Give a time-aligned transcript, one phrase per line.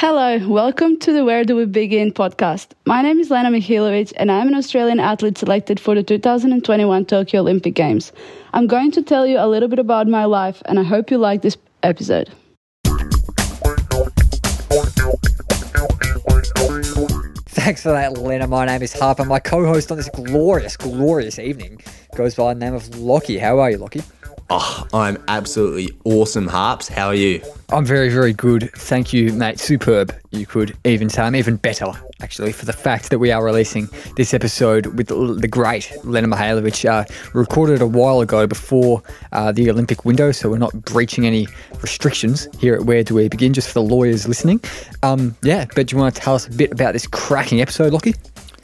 [0.00, 2.68] Hello, welcome to the Where Do We Begin podcast.
[2.86, 7.42] My name is Lena Mihailovic, and I'm an Australian athlete selected for the 2021 Tokyo
[7.42, 8.10] Olympic Games.
[8.54, 11.18] I'm going to tell you a little bit about my life, and I hope you
[11.18, 12.30] like this episode.
[17.50, 18.46] Thanks for that, Lena.
[18.46, 19.26] My name is Harper.
[19.26, 21.78] My co host on this glorious, glorious evening
[22.16, 23.36] goes by the name of Lockie.
[23.36, 24.00] How are you, Lockie?
[24.52, 26.88] Oh, I'm absolutely awesome, Harps.
[26.88, 27.40] How are you?
[27.68, 28.68] I'm very, very good.
[28.72, 29.60] Thank you, mate.
[29.60, 30.12] Superb.
[30.32, 31.86] You could even say I'm even better,
[32.20, 36.84] actually, for the fact that we are releasing this episode with the great Lena Mihailovic.
[36.84, 41.46] Uh, recorded a while ago before uh, the Olympic window, so we're not breaching any
[41.80, 44.60] restrictions here at Where Do We Begin, just for the lawyers listening.
[45.04, 47.92] Um, yeah, but do you want to tell us a bit about this cracking episode,
[47.92, 48.16] Lockie?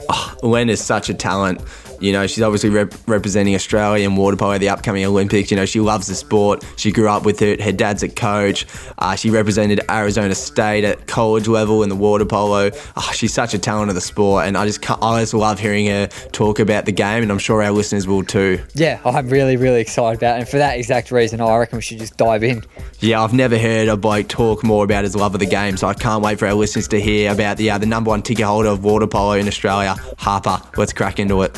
[0.09, 1.61] Oh, Len is such a talent.
[1.99, 5.51] You know, she's obviously rep- representing Australia in water polo at the upcoming Olympics.
[5.51, 6.63] You know, she loves the sport.
[6.75, 7.61] She grew up with it.
[7.61, 8.65] Her dad's a coach.
[8.97, 12.71] Uh, she represented Arizona State at college level in the water polo.
[12.95, 15.87] Oh, she's such a talent of the sport, and I just I just love hearing
[15.87, 18.59] her talk about the game, and I'm sure our listeners will too.
[18.73, 21.81] Yeah, I'm really really excited about it, and for that exact reason, I reckon we
[21.81, 22.63] should just dive in.
[22.99, 25.87] Yeah, I've never heard a bloke talk more about his love of the game, so
[25.87, 28.45] I can't wait for our listeners to hear about the uh, the number one ticket
[28.45, 30.59] holder of water polo in Australia, Harper.
[30.77, 31.57] Let's crack into it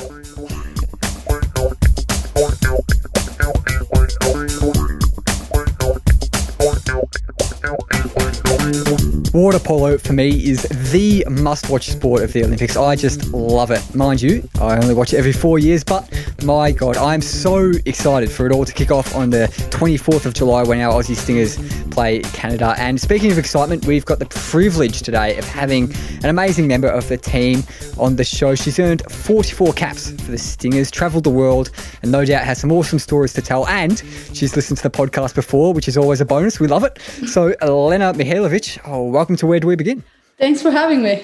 [2.69, 2.83] out,
[3.41, 3.78] out, out.
[9.33, 12.75] Water polo for me is the must watch sport of the Olympics.
[12.75, 13.83] I just love it.
[13.93, 16.09] Mind you, I only watch it every four years, but
[16.43, 20.33] my God, I'm so excited for it all to kick off on the 24th of
[20.33, 21.57] July when our Aussie Stingers
[21.89, 22.73] play Canada.
[22.79, 25.93] And speaking of excitement, we've got the privilege today of having
[26.23, 27.61] an amazing member of the team
[27.99, 28.55] on the show.
[28.55, 31.69] She's earned 44 caps for the Stingers, travelled the world,
[32.01, 33.67] and no doubt has some awesome stories to tell.
[33.67, 34.01] And
[34.33, 36.59] she's listened to the podcast before, which is always a bonus.
[36.59, 36.99] We love it.
[37.27, 40.01] So, Elena Mihailovic, oh, welcome to Where Do We Begin?
[40.37, 41.21] Thanks for having me.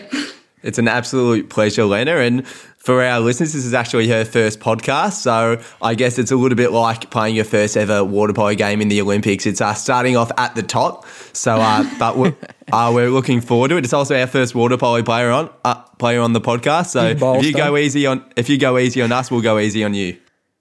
[0.64, 2.18] It's an absolute pleasure, Lena.
[2.18, 5.14] And for our listeners, this is actually her first podcast.
[5.14, 8.82] So I guess it's a little bit like playing your first ever water polo game
[8.82, 9.46] in the Olympics.
[9.46, 11.06] It's uh, starting off at the top.
[11.32, 12.36] So, uh, but we're,
[12.74, 13.86] uh, we're, looking forward to it.
[13.86, 16.88] It's also our first water polo player on uh, player on the podcast.
[16.88, 19.86] So if you go easy on if you go easy on us, we'll go easy
[19.86, 20.20] on you.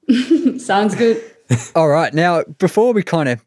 [0.60, 1.20] Sounds good.
[1.74, 2.14] All right.
[2.14, 3.44] Now, before we kind of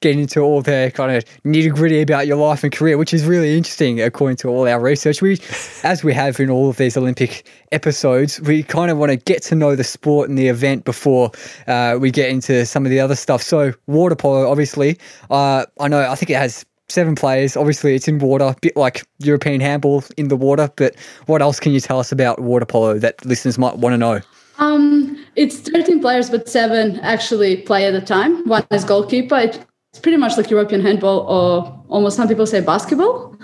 [0.00, 3.24] get into all the kind of nitty gritty about your life and career, which is
[3.24, 5.22] really interesting according to all our research.
[5.22, 5.38] We,
[5.82, 9.42] as we have in all of these Olympic episodes, we kind of want to get
[9.44, 11.30] to know the sport and the event before
[11.66, 13.42] uh, we get into some of the other stuff.
[13.42, 14.98] So, water polo, obviously,
[15.30, 17.56] uh, I know, I think it has seven players.
[17.56, 20.70] Obviously, it's in water, a bit like European handball in the water.
[20.76, 20.94] But
[21.26, 24.20] what else can you tell us about water polo that listeners might want to know?
[24.58, 28.46] Um, it's 13 players, but seven actually play at a time.
[28.48, 29.36] One is goalkeeper.
[29.36, 33.34] It, it's pretty much like European handball or almost some people say basketball.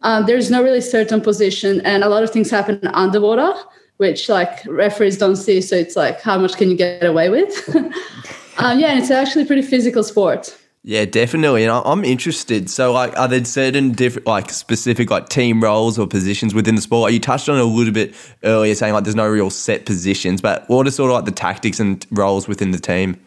[0.00, 3.52] Um, there's no really certain position, and a lot of things happen underwater,
[3.98, 5.60] which like referees don't see.
[5.60, 7.52] So it's like, how much can you get away with?
[7.76, 10.56] um, yeah, and it's actually a pretty physical sport.
[10.84, 11.64] Yeah, definitely.
[11.64, 12.70] And I'm interested.
[12.70, 16.80] So, like, are there certain different, like, specific, like, team roles or positions within the
[16.80, 17.12] sport?
[17.12, 20.40] You touched on it a little bit earlier, saying like there's no real set positions,
[20.40, 23.20] but what are sort of like the tactics and roles within the team?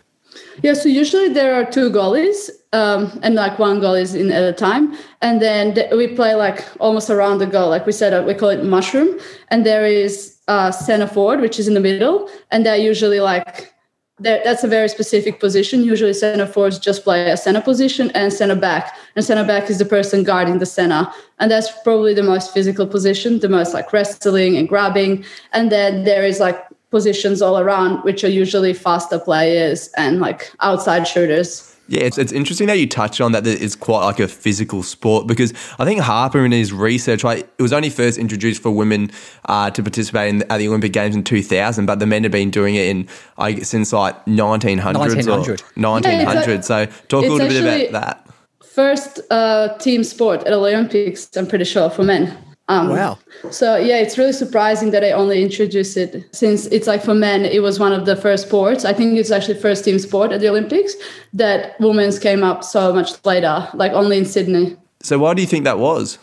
[0.64, 4.44] Yeah, so usually there are two goalies, um, and like one goal is in at
[4.44, 7.70] a time, and then th- we play like almost around the goal.
[7.70, 9.20] Like we said, uh, we call it mushroom,
[9.50, 13.72] and there is a center forward, which is in the middle, and they're usually like
[14.20, 15.84] that's a very specific position.
[15.84, 19.78] Usually, center forwards just play a center position and center back, and center back is
[19.78, 21.08] the person guarding the center,
[21.40, 26.04] and that's probably the most physical position, the most like wrestling and grabbing, and then
[26.06, 26.60] there is like
[26.90, 31.73] positions all around, which are usually faster players and like outside shooters.
[31.88, 35.28] Yeah, it's, it's interesting that you touch on that it's quite like a physical sport
[35.28, 39.12] because I think Harper in his research, like it was only first introduced for women
[39.46, 42.32] uh, to participate in the, at the Olympic Games in 2000, but the men have
[42.32, 43.08] been doing it in
[43.38, 45.28] I since like 1900s 1900.
[45.28, 46.54] or 1900.
[46.54, 48.30] Yeah, so talk a little bit about that.
[48.66, 52.53] First uh, team sport at the Olympics, I'm pretty sure for men.
[52.70, 53.20] Um, wow.
[53.52, 57.44] So yeah, it's really surprising that I only introduced it since it's like for men,
[57.46, 58.86] it was one of the first sports.
[58.86, 60.94] I think it's actually first team sport at the Olympics
[61.34, 64.78] that women's came up so much later, like only in Sydney.
[65.02, 66.18] So why do you think that was?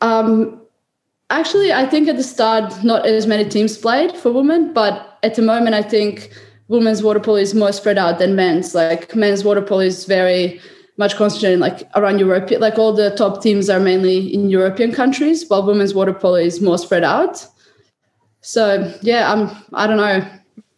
[0.00, 0.60] Um,
[1.28, 5.34] actually, I think at the start not as many teams played for women, but at
[5.34, 6.32] the moment I think
[6.68, 8.74] women's water polo is more spread out than men's.
[8.74, 10.58] Like men's water polo is very
[11.02, 12.50] much concentrated like around Europe.
[12.66, 16.60] Like all the top teams are mainly in European countries, while women's water polo is
[16.60, 17.46] more spread out.
[18.40, 18.62] So
[19.02, 20.24] yeah, I'm I don't know.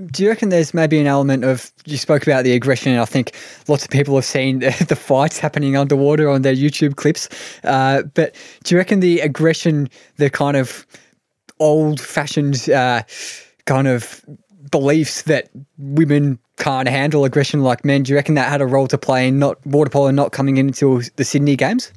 [0.07, 3.05] do you reckon there's maybe an element of you spoke about the aggression and i
[3.05, 3.27] think
[3.69, 4.59] lots of people have seen
[4.93, 7.29] the fights happening underwater on their youtube clips
[7.63, 8.35] uh, but
[8.65, 10.85] do you reckon the aggression the kind of
[11.61, 13.03] old fashioned uh,
[13.67, 14.25] kind of
[14.75, 15.49] beliefs that
[15.79, 19.29] women can't handle aggression like men do you reckon that had a role to play
[19.29, 21.93] in not water polo not coming in until the sydney games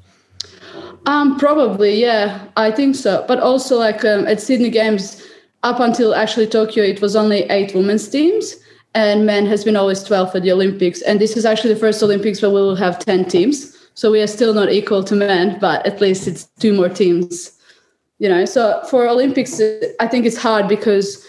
[1.07, 3.24] um, probably, yeah, I think so.
[3.29, 5.25] But also, like um, at Sydney Games,
[5.63, 8.57] up until actually Tokyo, it was only eight women's teams,
[8.94, 11.01] and men has been always 12 at the Olympics.
[11.01, 13.73] And this is actually the first Olympics where we will have 10 teams.
[13.94, 17.53] So we are still not equal to men, but at least it's two more teams.
[18.19, 19.62] You know, so for Olympics,
[20.00, 21.25] I think it's hard because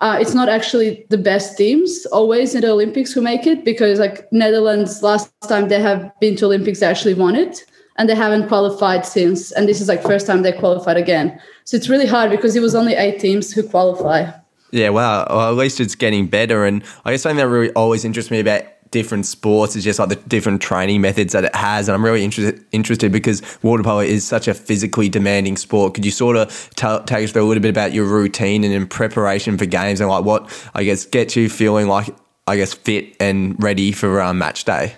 [0.00, 3.98] uh, it's not actually the best teams always in the Olympics who make it because
[3.98, 7.64] like Netherlands last time they have been to Olympics they actually won it
[7.96, 11.40] and they haven't qualified since and this is like first time they qualified again.
[11.64, 14.30] So it's really hard because it was only eight teams who qualify.
[14.70, 14.90] Yeah.
[14.90, 16.66] Well, at least it's getting better.
[16.66, 20.08] And I guess something that really always interests me about different sports is just like
[20.08, 21.88] the different training methods that it has.
[21.88, 25.94] And I'm really interested interested because water polo is such a physically demanding sport.
[25.94, 28.72] Could you sort of t- take us through a little bit about your routine and
[28.72, 32.14] in preparation for games and like what I guess gets you feeling like
[32.46, 34.94] I guess fit and ready for um, match day?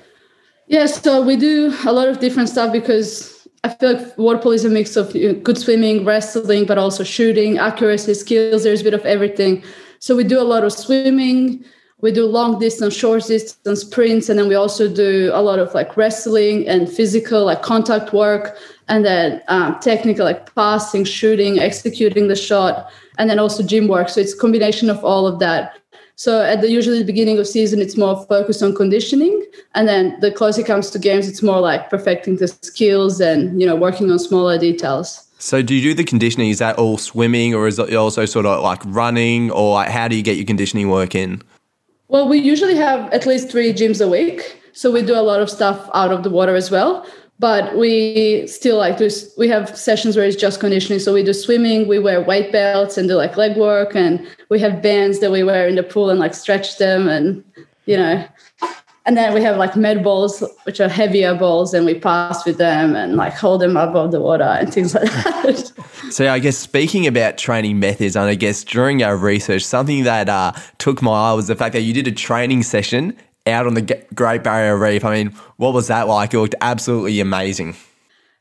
[0.67, 4.55] Yeah, so we do a lot of different stuff because I feel like water polo
[4.55, 8.64] is a mix of good swimming, wrestling, but also shooting, accuracy, skills.
[8.64, 9.64] There's a bit of everything.
[9.99, 11.64] So we do a lot of swimming.
[12.00, 15.74] We do long distance, short distance sprints, and then we also do a lot of
[15.74, 18.56] like wrestling and physical, like contact work,
[18.86, 24.08] and then um, technical, like passing, shooting, executing the shot, and then also gym work.
[24.10, 25.76] So it's a combination of all of that.
[26.14, 29.44] So at the usually the beginning of season, it's more focused on conditioning,
[29.74, 33.60] and then the closer it comes to games, it's more like perfecting the skills and
[33.60, 35.26] you know working on smaller details.
[35.40, 36.50] So do you do the conditioning?
[36.50, 40.06] Is that all swimming, or is it also sort of like running, or like how
[40.06, 41.42] do you get your conditioning work in?
[42.08, 45.40] Well, we usually have at least three gyms a week, so we do a lot
[45.40, 47.06] of stuff out of the water as well.
[47.40, 50.99] But we still like to, we have sessions where it's just conditioning.
[50.99, 54.58] So we do swimming we wear weight belts and do like leg work and we
[54.58, 57.44] have bands that we wear in the pool and like stretch them and
[57.87, 58.26] you know
[59.08, 62.58] and then we have like med balls which are heavier balls and we pass with
[62.58, 65.72] them and like hold them above the water and things like that
[66.10, 70.28] so i guess speaking about training methods and i guess during our research something that
[70.28, 73.16] uh, took my eye was the fact that you did a training session
[73.46, 75.06] out on the Great Barrier Reef.
[75.06, 76.34] I mean, what was that like?
[76.34, 77.76] It looked absolutely amazing.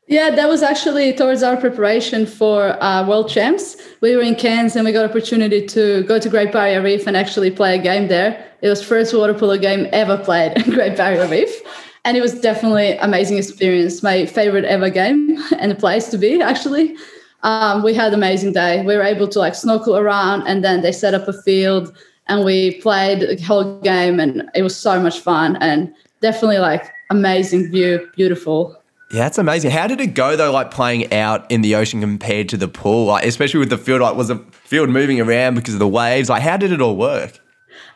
[0.09, 3.75] Yeah, that was actually towards our preparation for uh, World Champs.
[3.99, 7.17] We were in Cairns and we got opportunity to go to Great Barrier Reef and
[7.17, 8.41] actually play a game there.
[8.61, 11.61] It was first water polo game ever played at Great Barrier Reef.
[12.05, 14.01] And it was definitely amazing experience.
[14.01, 16.95] My favorite ever game and the place to be actually.
[17.43, 18.83] Um, we had amazing day.
[18.83, 21.93] We were able to like snorkel around and then they set up a field
[22.27, 26.89] and we played the whole game and it was so much fun and definitely like
[27.09, 29.71] amazing view beautiful yeah, that's amazing.
[29.71, 33.05] How did it go though, like playing out in the ocean compared to the pool?
[33.05, 36.29] Like, especially with the field, like was the field moving around because of the waves?
[36.29, 37.39] Like, how did it all work?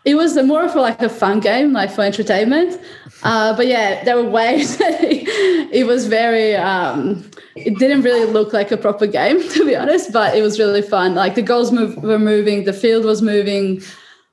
[0.05, 2.79] It was more of like a fun game, like for entertainment.
[3.23, 4.77] Uh, but yeah, there were waves.
[4.81, 6.55] it was very.
[6.55, 7.23] Um,
[7.55, 10.11] it didn't really look like a proper game, to be honest.
[10.11, 11.13] But it was really fun.
[11.13, 13.83] Like the goals move, were moving, the field was moving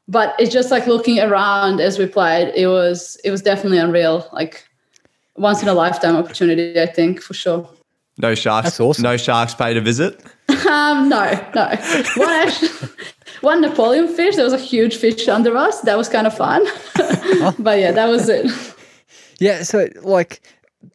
[0.09, 4.27] but it's just like looking around as we played it was it was definitely unreal
[4.33, 4.68] like
[5.39, 7.69] once in a lifetime opportunity i think for sure.
[8.21, 9.03] No sharks awesome.
[9.03, 10.21] no sharks paid a visit?
[10.49, 11.25] Um no
[11.55, 11.67] no.
[12.17, 12.89] One actually,
[13.43, 15.83] one napoleon fish there was a huge fish under us.
[15.83, 16.65] That was kind of fun
[17.59, 18.51] but yeah that was it.
[19.39, 20.41] Yeah so like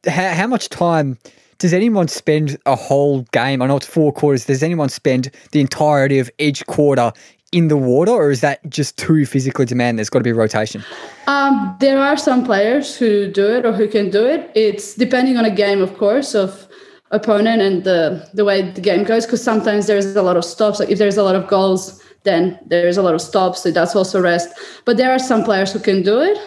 [0.06, 1.17] how, how much time
[1.60, 3.62] does anyone spend a whole game?
[3.62, 4.46] I know it's four quarters.
[4.46, 7.13] Does anyone spend the entirety of each quarter
[7.53, 9.98] in the water, or is that just too physically demanding?
[9.98, 10.83] There's got to be rotation.
[11.27, 14.51] Um, there are some players who do it or who can do it.
[14.55, 16.67] It's depending on a game, of course, of
[17.12, 19.25] opponent and the the way the game goes.
[19.25, 20.79] Because sometimes there's a lot of stops.
[20.79, 23.62] Like if there's a lot of goals, then there's a lot of stops.
[23.62, 24.50] So that's also rest.
[24.86, 26.38] But there are some players who can do it.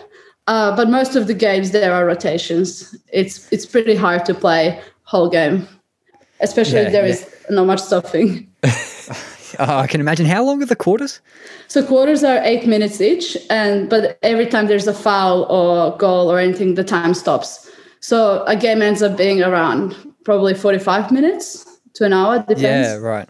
[0.49, 2.97] Uh, but most of the games there are rotations.
[3.13, 5.69] It's it's pretty hard to play whole game,
[6.41, 7.13] especially yeah, if there yeah.
[7.13, 8.49] is not much stopping.
[9.59, 10.27] Uh, I can imagine.
[10.27, 11.21] How long are the quarters?
[11.69, 16.31] So quarters are eight minutes each, and but every time there's a foul or goal
[16.31, 17.71] or anything, the time stops.
[18.01, 22.39] So a game ends up being around probably forty-five minutes to an hour.
[22.41, 22.63] Depends.
[22.63, 23.29] Yeah, right.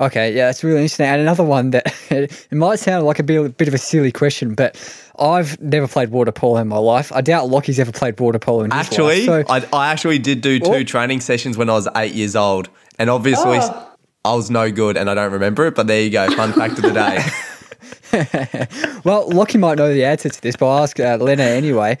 [0.00, 1.06] Okay, yeah, that's really interesting.
[1.06, 4.10] And another one that it might sound like a bit, a bit of a silly
[4.10, 4.76] question, but
[5.18, 7.12] I've never played water polo in my life.
[7.12, 9.46] I doubt Lockie's ever played water polo in actually, his life.
[9.46, 10.84] So, I, I actually did do two oh.
[10.84, 13.58] training sessions when I was eight years old, and obviously.
[13.60, 13.89] Oh
[14.24, 16.30] I was no good and I don't remember it, but there you go.
[16.32, 19.00] Fun fact of the day.
[19.04, 21.98] well, Lockie might know the answer to this, but I'll ask uh, Lena anyway.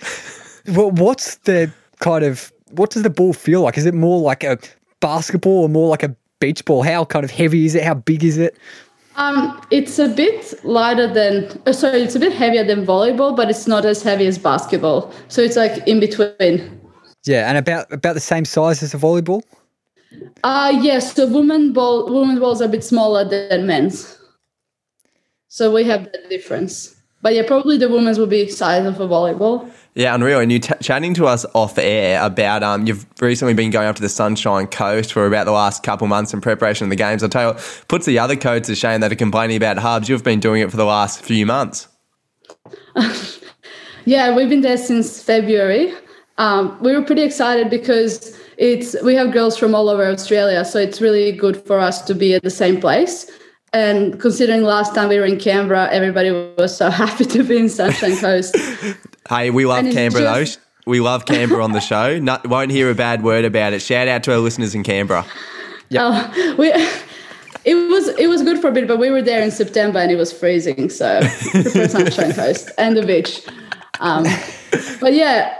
[0.68, 3.78] Well, what's the kind of what does the ball feel like?
[3.78, 4.58] Is it more like a
[5.00, 6.82] basketball or more like a beach ball?
[6.82, 7.84] How kind of heavy is it?
[7.84, 8.56] How big is it?
[9.16, 13.50] Um, it's a bit lighter than, uh, sorry, it's a bit heavier than volleyball, but
[13.50, 15.12] it's not as heavy as basketball.
[15.28, 16.80] So it's like in between.
[17.24, 19.42] Yeah, and about about the same size as a volleyball.
[20.42, 24.18] Uh yes, the women ball, women's balls are a bit smaller than men's.
[25.48, 26.96] So we have that difference.
[27.22, 29.70] But yeah, probably the women's will be size of a volleyball.
[29.94, 30.40] Yeah, unreal.
[30.40, 33.96] And you t- chatting to us off air about um, you've recently been going up
[33.96, 37.22] to the Sunshine Coast for about the last couple months in preparation of the games.
[37.22, 40.08] I'll tell you what, puts the other codes to shame that are complaining about hubs.
[40.08, 41.88] You've been doing it for the last few months.
[44.04, 45.92] yeah, we've been there since February.
[46.38, 50.78] Um, we were pretty excited because it's we have girls from all over Australia, so
[50.78, 53.28] it's really good for us to be at the same place.
[53.72, 57.68] And considering last time we were in Canberra, everybody was so happy to be in
[57.70, 58.54] Sunshine Coast.
[59.28, 60.90] hey, we love Canberra just, though.
[60.90, 62.18] We love Canberra on the show.
[62.18, 63.80] Not, won't hear a bad word about it.
[63.80, 65.24] Shout out to our listeners in Canberra.
[65.88, 66.72] Yeah, uh, we.
[67.62, 70.10] It was it was good for a bit, but we were there in September and
[70.10, 70.90] it was freezing.
[70.90, 73.42] So prefer Sunshine Coast and the beach.
[74.00, 74.24] Um,
[75.00, 75.58] but yeah,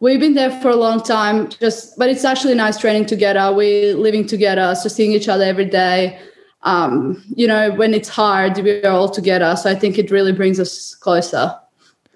[0.00, 1.48] we've been there for a long time.
[1.48, 3.52] Just but it's actually nice training together.
[3.54, 6.18] We're living together, so seeing each other every day
[6.64, 9.54] um, you know, when it's hard, we are all together.
[9.56, 11.54] So I think it really brings us closer.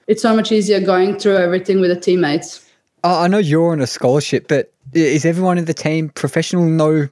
[0.06, 2.64] It's so much easier going through everything with the teammates.
[3.04, 6.64] I know you're on a scholarship, but is everyone in the team professional?
[6.64, 7.08] No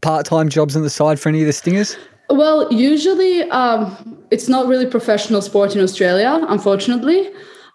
[0.00, 1.96] part time jobs on the side for any of the Stingers?
[2.30, 7.30] Well, usually um, it's not really professional sport in Australia, unfortunately.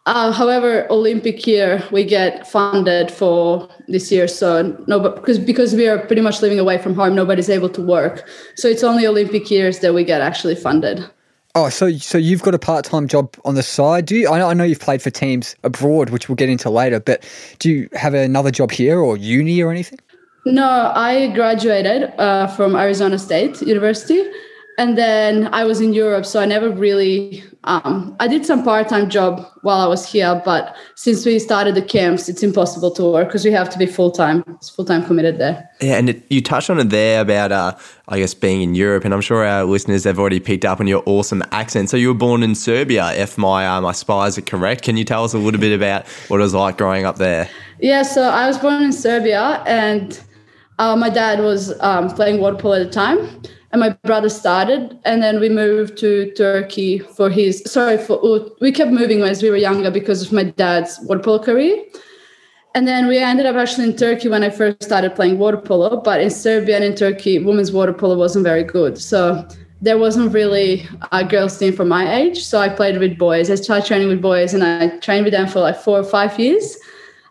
[0.08, 5.74] Uh, however, Olympic year we get funded for this year, so no, but because because
[5.74, 8.28] we are pretty much living away from home, nobody's able to work.
[8.56, 11.04] So it's only Olympic years that we get actually funded.
[11.56, 14.06] Oh, so so you've got a part time job on the side?
[14.06, 14.30] Do you?
[14.30, 17.00] I know, I know you've played for teams abroad, which we'll get into later.
[17.00, 17.24] But
[17.60, 19.98] do you have another job here or uni or anything?
[20.46, 24.22] No, I graduated uh, from Arizona State University,
[24.78, 27.44] and then I was in Europe, so I never really.
[27.65, 31.81] Um, I did some part-time job while I was here, but since we started the
[31.81, 35.67] camps, it's impossible to work because we have to be full-time, It's full-time committed there.
[35.81, 37.75] Yeah, and it, you touched on it there about, uh,
[38.07, 40.86] I guess, being in Europe, and I'm sure our listeners have already picked up on
[40.86, 41.89] your awesome accent.
[41.89, 44.84] So you were born in Serbia, if my uh, my spies are correct.
[44.84, 47.50] Can you tell us a little bit about what it was like growing up there?
[47.79, 50.19] Yeah, so I was born in Serbia, and
[50.77, 53.41] uh, my dad was um, playing water polo at the time
[53.75, 58.15] and my brother started and then we moved to turkey for his sorry for
[58.62, 61.84] we kept moving as we were younger because of my dad's water polo career.
[62.74, 66.01] And then we ended up actually in turkey when i first started playing water polo
[66.01, 68.98] but in serbia and in turkey women's water polo wasn't very good.
[68.98, 69.46] So
[69.82, 72.46] there wasn't really a girls team for my age.
[72.46, 73.51] So i played with boys.
[73.51, 76.39] I started training with boys and i trained with them for like four or five
[76.39, 76.77] years.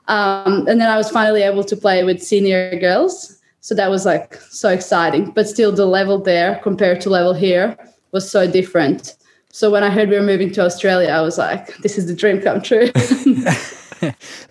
[0.09, 4.05] Um, and then i was finally able to play with senior girls so that was
[4.05, 5.31] like so exciting.
[5.31, 7.79] But still, the level there compared to level here
[8.13, 9.17] was so different.
[9.53, 12.15] So when I heard we were moving to Australia, I was like, this is the
[12.15, 12.91] dream come true.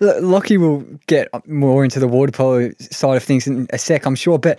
[0.00, 4.16] Lockie will get more into the water polo side of things in a sec, I'm
[4.16, 4.36] sure.
[4.36, 4.58] But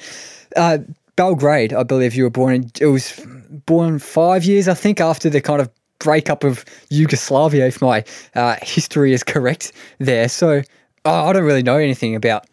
[0.56, 0.78] uh,
[1.18, 3.20] Belgrade, I believe you were born in, it was
[3.66, 5.70] born five years, I think, after the kind of
[6.00, 10.30] breakup of Yugoslavia, if my uh, history is correct there.
[10.30, 10.62] So
[11.04, 12.46] I don't really know anything about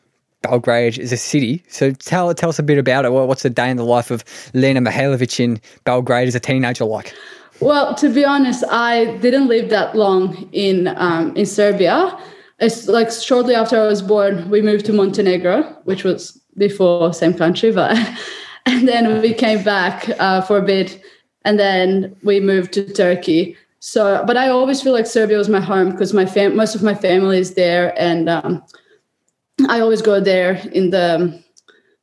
[0.42, 1.62] Belgrade is a city.
[1.68, 3.12] So tell tell us a bit about it.
[3.12, 7.14] What's the day in the life of Lena Mihailovic in Belgrade as a teenager like?
[7.60, 12.18] Well, to be honest, I didn't live that long in um, in Serbia.
[12.58, 17.34] It's like shortly after I was born, we moved to Montenegro, which was before same
[17.34, 17.96] country, but
[18.66, 21.02] and then we came back uh, for a bit,
[21.44, 23.56] and then we moved to Turkey.
[23.80, 26.82] So, but I always feel like Serbia was my home because my fam- most of
[26.82, 28.62] my family is there, and um,
[29.68, 31.42] I always go there in the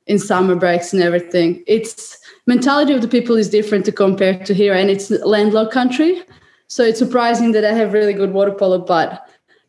[0.08, 1.63] in summer breaks and everything.
[1.68, 6.24] It's mentality of the people is different to compare to here, and it's landlocked country.
[6.68, 9.28] So it's surprising that I have really good water polo, but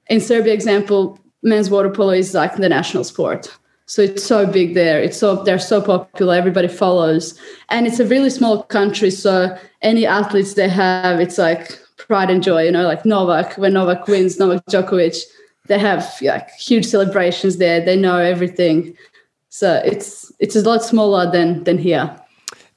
[0.08, 3.56] in Serbia, example, men's water polo is like the national sport.
[3.86, 5.02] So it's so big there.
[5.02, 6.34] It's so they're so popular.
[6.34, 9.10] Everybody follows, and it's a really small country.
[9.10, 12.64] So any athletes they have, it's like pride and joy.
[12.64, 15.24] You know, like Novak when Novak wins, Novak Djokovic
[15.70, 17.80] they have like huge celebrations there.
[17.80, 18.96] They know everything,
[19.50, 22.14] so it's it's a lot smaller than than here.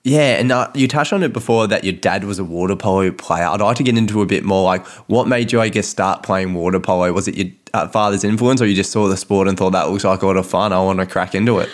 [0.04, 3.10] Yeah, and uh, you touched on it before that your dad was a water polo
[3.12, 3.46] player.
[3.46, 6.22] I'd like to get into a bit more like what made you, I guess, start
[6.22, 7.12] playing water polo?
[7.14, 9.90] Was it your uh, father's influence, or you just saw the sport and thought that
[9.90, 10.72] looks like a lot of fun?
[10.72, 11.70] I want to crack into it.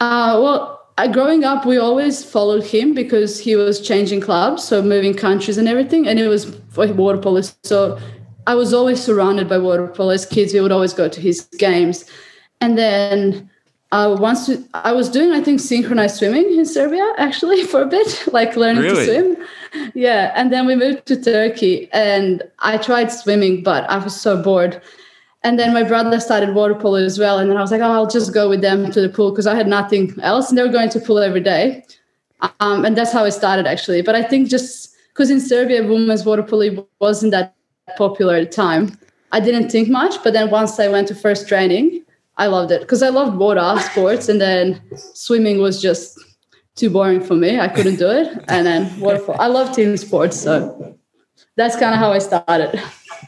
[0.00, 4.80] Uh, well, uh, growing up, we always followed him because he was changing clubs, so
[4.80, 7.42] moving countries and everything, and it was for water polo.
[7.62, 7.98] So
[8.46, 10.10] I was always surrounded by water polo.
[10.10, 12.04] As kids, we would always go to his games,
[12.60, 13.48] and then
[13.92, 18.26] uh, once I was doing, I think, synchronized swimming in Serbia actually for a bit,
[18.32, 19.06] like learning Really?
[19.06, 19.90] to swim.
[19.94, 24.42] Yeah, and then we moved to Turkey, and I tried swimming, but I was so
[24.42, 24.80] bored.
[25.44, 27.90] And then my brother started water polo as well, and then I was like, oh,
[27.92, 30.62] I'll just go with them to the pool because I had nothing else, and they
[30.62, 31.84] were going to pool every day,
[32.60, 34.02] um, and that's how it started actually.
[34.02, 37.54] But I think just because in Serbia, women's water polo wasn't that
[37.96, 38.98] popular at the time,
[39.32, 40.22] I didn't think much.
[40.22, 42.04] But then once I went to first training,
[42.36, 44.80] I loved it because I loved water sports, and then
[45.14, 46.18] swimming was just
[46.76, 47.60] too boring for me.
[47.60, 49.38] I couldn't do it, and then water polo.
[49.38, 50.96] I love team sports, so
[51.56, 52.80] that's kind of how I started.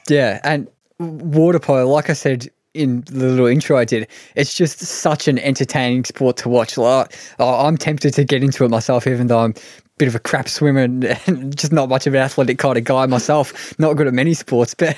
[0.08, 0.68] Yeah, and
[0.98, 5.38] water polo, like I said in the little intro I did, it's just such an
[5.38, 6.76] entertaining sport to watch.
[6.76, 9.54] Like, I'm tempted to get into it myself, even though I'm
[9.98, 12.84] bit of a crap swimmer and, and just not much of an athletic kind of
[12.84, 13.78] guy myself.
[13.78, 14.96] Not good at many sports, but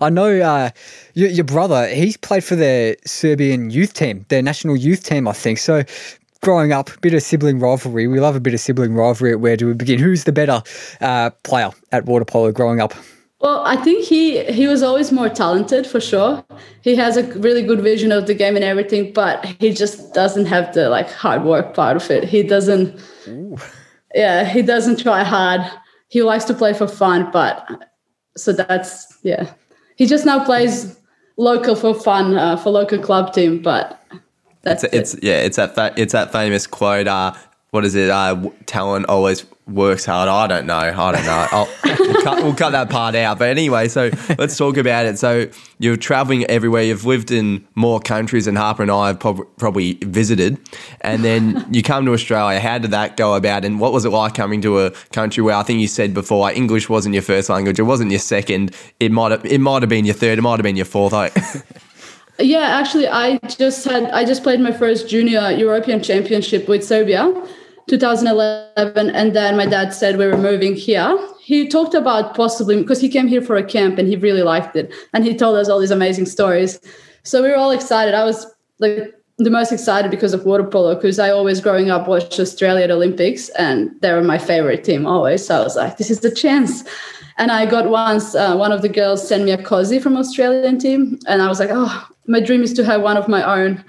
[0.00, 0.70] I know uh,
[1.14, 1.88] your, your brother.
[1.88, 5.58] He's played for the Serbian youth team, their national youth team, I think.
[5.58, 5.84] So.
[6.40, 8.06] Growing up, a bit of sibling rivalry.
[8.06, 9.34] We love a bit of sibling rivalry.
[9.34, 9.98] Where do we begin?
[9.98, 10.62] Who's the better
[11.00, 12.94] uh, player at water polo growing up?
[13.40, 16.44] Well, I think he he was always more talented for sure.
[16.82, 20.46] He has a really good vision of the game and everything, but he just doesn't
[20.46, 22.22] have the like hard work part of it.
[22.22, 23.00] He doesn't.
[24.14, 25.60] Yeah, he doesn't try hard.
[26.08, 27.66] He likes to play for fun, but
[28.36, 29.52] so that's yeah.
[29.96, 30.98] He just now plays
[31.36, 34.00] local for fun uh, for local club team, but
[34.62, 34.98] that's It's, it.
[34.98, 37.06] it's yeah, it's that fa- it's that famous quote.
[37.08, 37.32] Uh,
[37.70, 38.08] what is it?
[38.08, 40.28] Uh, talent always works hard.
[40.28, 40.74] I don't know.
[40.74, 41.46] I don't know.
[41.50, 43.38] I'll, we'll, cut, we'll cut that part out.
[43.38, 45.18] But anyway, so let's talk about it.
[45.18, 46.82] So you're traveling everywhere.
[46.82, 50.58] You've lived in more countries than Harper and I have prob- probably visited,
[51.02, 52.58] and then you come to Australia.
[52.58, 53.66] How did that go about?
[53.66, 56.40] And what was it like coming to a country where I think you said before
[56.40, 57.78] like, English wasn't your first language.
[57.78, 58.74] It wasn't your second.
[58.98, 59.44] It might have.
[59.44, 60.38] It might have been your third.
[60.38, 61.12] It might have been your fourth.
[61.12, 61.36] Like,
[62.40, 67.32] Yeah, actually, I just had I just played my first junior European Championship with Serbia,
[67.88, 71.18] 2011, and then my dad said we were moving here.
[71.40, 74.76] He talked about possibly because he came here for a camp and he really liked
[74.76, 76.80] it, and he told us all these amazing stories.
[77.22, 78.14] So we were all excited.
[78.14, 78.46] I was
[78.78, 82.84] like the most excited because of water polo because I always growing up watched Australia
[82.84, 85.46] at Olympics and they were my favorite team always.
[85.46, 86.82] So I was like, this is the chance.
[87.36, 90.78] And I got once uh, one of the girls sent me a cozy from Australian
[90.78, 93.84] team, and I was like, oh, my dream is to have one of my own.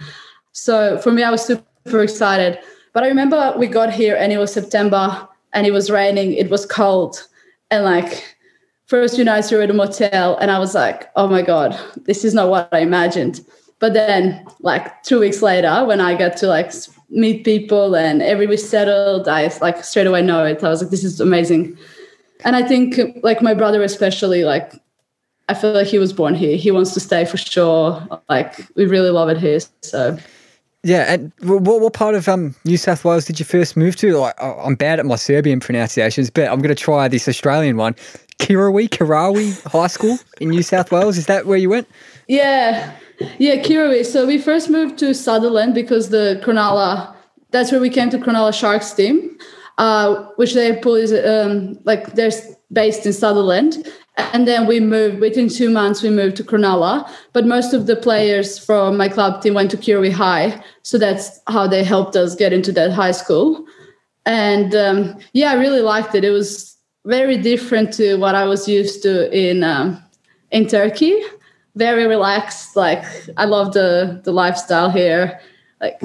[0.52, 2.60] So for me, I was super excited.
[2.94, 6.34] But I remember we got here and it was September and it was raining.
[6.34, 7.28] It was cold,
[7.72, 8.36] and like
[8.86, 11.80] first few nights we were at a motel, and I was like, oh my god,
[12.06, 13.42] this is not what I imagined.
[13.80, 16.74] But then, like two weeks later, when I got to like
[17.10, 20.64] meet people and everybody settled, I like straight away know it.
[20.64, 21.78] I was like, this is amazing.
[22.44, 24.74] And I think like my brother especially, like
[25.48, 26.58] I feel like he was born here.
[26.58, 28.06] He wants to stay for sure.
[28.28, 29.60] Like we really love it here.
[29.82, 30.18] So
[30.84, 34.18] Yeah, and what what part of um New South Wales did you first move to?
[34.18, 37.96] Like, I'm bad at my Serbian pronunciations, but I'm going to try this Australian one.
[38.40, 41.18] Kirrawee, Kirrawee High School in New South Wales.
[41.18, 41.88] Is that where you went?
[42.30, 42.96] Yeah,
[43.38, 44.06] yeah, Kirrawee.
[44.06, 47.14] So we first moved to Sutherland because the Cronulla,
[47.52, 49.38] that's where we came to Cronulla Sharks team,
[49.78, 52.32] uh, which they pull is um, like they're
[52.72, 53.86] based in Sutherland.
[54.34, 56.02] And then we moved within two months.
[56.02, 59.78] We moved to Cronulla, but most of the players from my club team went to
[59.78, 63.66] Kirrawee High, so that's how they helped us get into that high school.
[64.26, 66.24] And um, yeah, I really liked it.
[66.24, 70.02] It was very different to what I was used to in um,
[70.52, 71.20] in Turkey.
[71.76, 72.76] Very relaxed.
[72.76, 73.04] Like
[73.38, 75.40] I love the the lifestyle here.
[75.82, 76.02] Like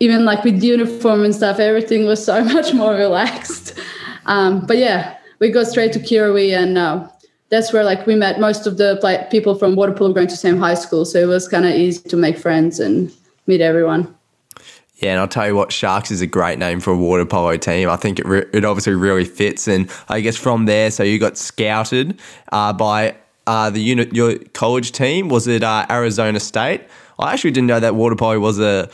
[0.00, 3.78] even like with uniform and stuff, everything was so much more relaxed.
[4.26, 7.06] Um, but yeah, we go straight to Kirrawee, and uh,
[7.50, 8.98] that's where like we met most of the
[9.30, 11.04] people from water polo going to same high school.
[11.04, 13.12] So it was kind of easy to make friends and
[13.46, 14.14] meet everyone.
[14.96, 17.58] Yeah, and I'll tell you what, Sharks is a great name for a water polo
[17.58, 17.90] team.
[17.90, 19.68] I think it, re- it obviously really fits.
[19.68, 22.18] And I guess from there, so you got scouted
[22.50, 23.14] uh, by
[23.46, 25.28] uh, the unit, your college team.
[25.28, 26.80] Was it uh, Arizona State?
[27.18, 28.88] I actually didn't know that water polo was a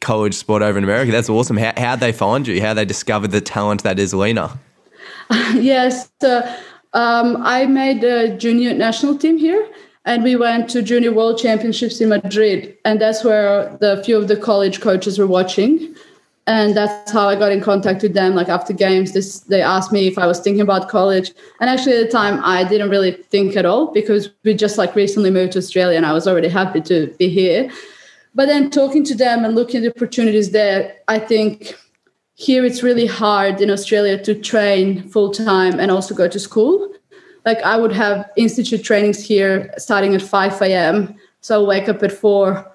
[0.00, 1.10] college sport over in America.
[1.10, 1.56] That's awesome.
[1.56, 2.62] How, how'd they find you?
[2.62, 4.60] How they discovered the talent that is Lena?
[5.54, 6.10] Yes,
[6.92, 9.68] um, I made a junior national team here,
[10.04, 14.28] and we went to junior world championships in Madrid, and that's where the few of
[14.28, 15.94] the college coaches were watching,
[16.46, 18.34] and that's how I got in contact with them.
[18.34, 21.96] Like after games, this they asked me if I was thinking about college, and actually
[21.96, 25.52] at the time I didn't really think at all because we just like recently moved
[25.52, 27.70] to Australia, and I was already happy to be here.
[28.36, 31.74] but then talking to them and looking at the opportunities there, I think
[32.36, 36.92] here it's really hard in Australia to train full time and also go to school.
[37.46, 41.14] Like I would have institute trainings here starting at 5 a.m.
[41.40, 42.72] So I'll wake up at 4,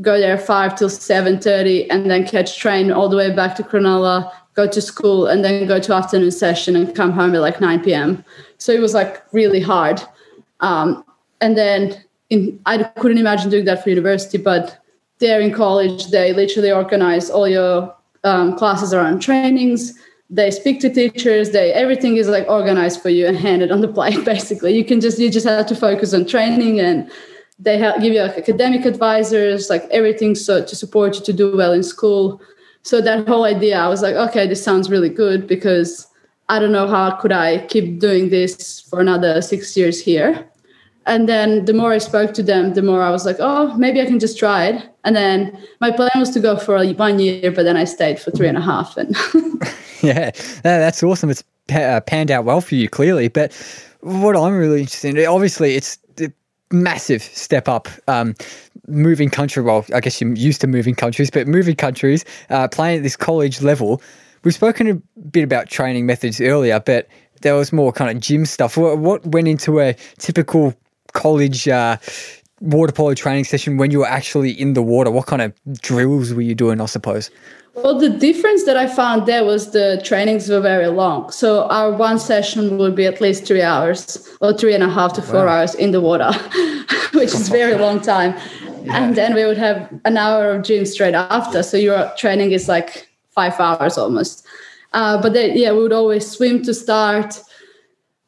[0.00, 4.30] go there 5 till 7.30 and then catch train all the way back to Cronulla,
[4.54, 7.82] go to school and then go to afternoon session and come home at like 9
[7.82, 8.24] p.m.
[8.58, 10.00] So it was like really hard.
[10.60, 11.04] Um,
[11.40, 14.78] and then in, I couldn't imagine doing that for university, but
[15.18, 19.94] there in college, they literally organize all your um, classes around trainings.
[20.30, 21.50] They speak to teachers.
[21.50, 24.24] They everything is like organized for you and handed on the plate.
[24.24, 27.10] Basically, you can just you just have to focus on training, and
[27.58, 31.56] they have, give you like academic advisors, like everything, so to support you to do
[31.56, 32.40] well in school.
[32.82, 36.08] So that whole idea, I was like, okay, this sounds really good because
[36.48, 40.48] I don't know how could I keep doing this for another six years here.
[41.06, 44.00] And then the more I spoke to them, the more I was like, oh, maybe
[44.00, 44.88] I can just try it.
[45.04, 48.30] And then my plan was to go for one year, but then I stayed for
[48.30, 48.96] three and a half.
[48.96, 49.16] And
[50.02, 50.30] yeah,
[50.62, 51.30] that's awesome.
[51.30, 53.28] It's uh, panned out well for you, clearly.
[53.28, 53.52] But
[54.00, 55.98] what I'm really interested in, obviously, it's
[56.72, 57.88] massive step up.
[58.08, 58.34] Um,
[58.88, 62.98] moving country, well, I guess you're used to moving countries, but moving countries, uh, playing
[62.98, 64.02] at this college level.
[64.44, 67.08] We've spoken a bit about training methods earlier, but
[67.42, 68.76] there was more kind of gym stuff.
[68.76, 70.74] What went into a typical
[71.12, 71.96] college uh,
[72.60, 75.10] water polo training session when you were actually in the water?
[75.10, 77.30] What kind of drills were you doing, I suppose?
[77.74, 81.30] Well, the difference that I found there was the trainings were very long.
[81.30, 85.14] So our one session would be at least three hours or three and a half
[85.14, 85.60] to four wow.
[85.60, 86.32] hours in the water,
[87.14, 88.34] which is very long time.
[88.84, 89.02] Yeah.
[89.02, 91.62] And then we would have an hour of gym straight after.
[91.62, 94.46] So your training is like five hours almost.
[94.92, 97.40] Uh, but then, yeah, we would always swim to start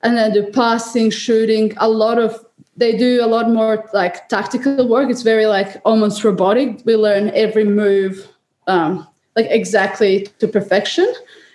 [0.02, 2.42] and then do passing, shooting, a lot of
[2.76, 5.10] they do a lot more like tactical work.
[5.10, 6.82] It's very like almost robotic.
[6.84, 8.28] We learn every move
[8.66, 9.06] um,
[9.36, 11.12] like exactly to perfection.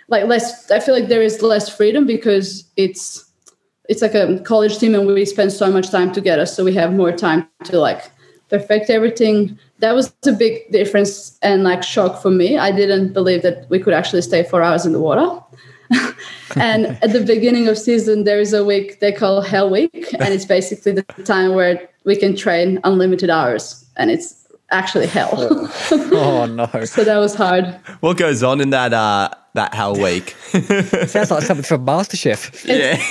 [0.07, 3.25] Like less, I feel like there is less freedom because it's
[3.87, 6.93] it's like a college team and we spend so much time together, so we have
[6.93, 8.11] more time to like
[8.49, 9.57] perfect everything.
[9.79, 12.57] That was a big difference and like shock for me.
[12.57, 15.41] I didn't believe that we could actually stay four hours in the water.
[16.55, 20.33] And at the beginning of season, there is a week they call Hell Week, and
[20.33, 25.31] it's basically the time where we can train unlimited hours, and it's actually hell.
[25.91, 26.85] oh no!
[26.85, 27.65] so that was hard.
[27.99, 30.29] What goes on in that uh, that Hell Week?
[31.07, 32.65] Sounds like something from MasterChef.
[32.65, 33.01] Yeah.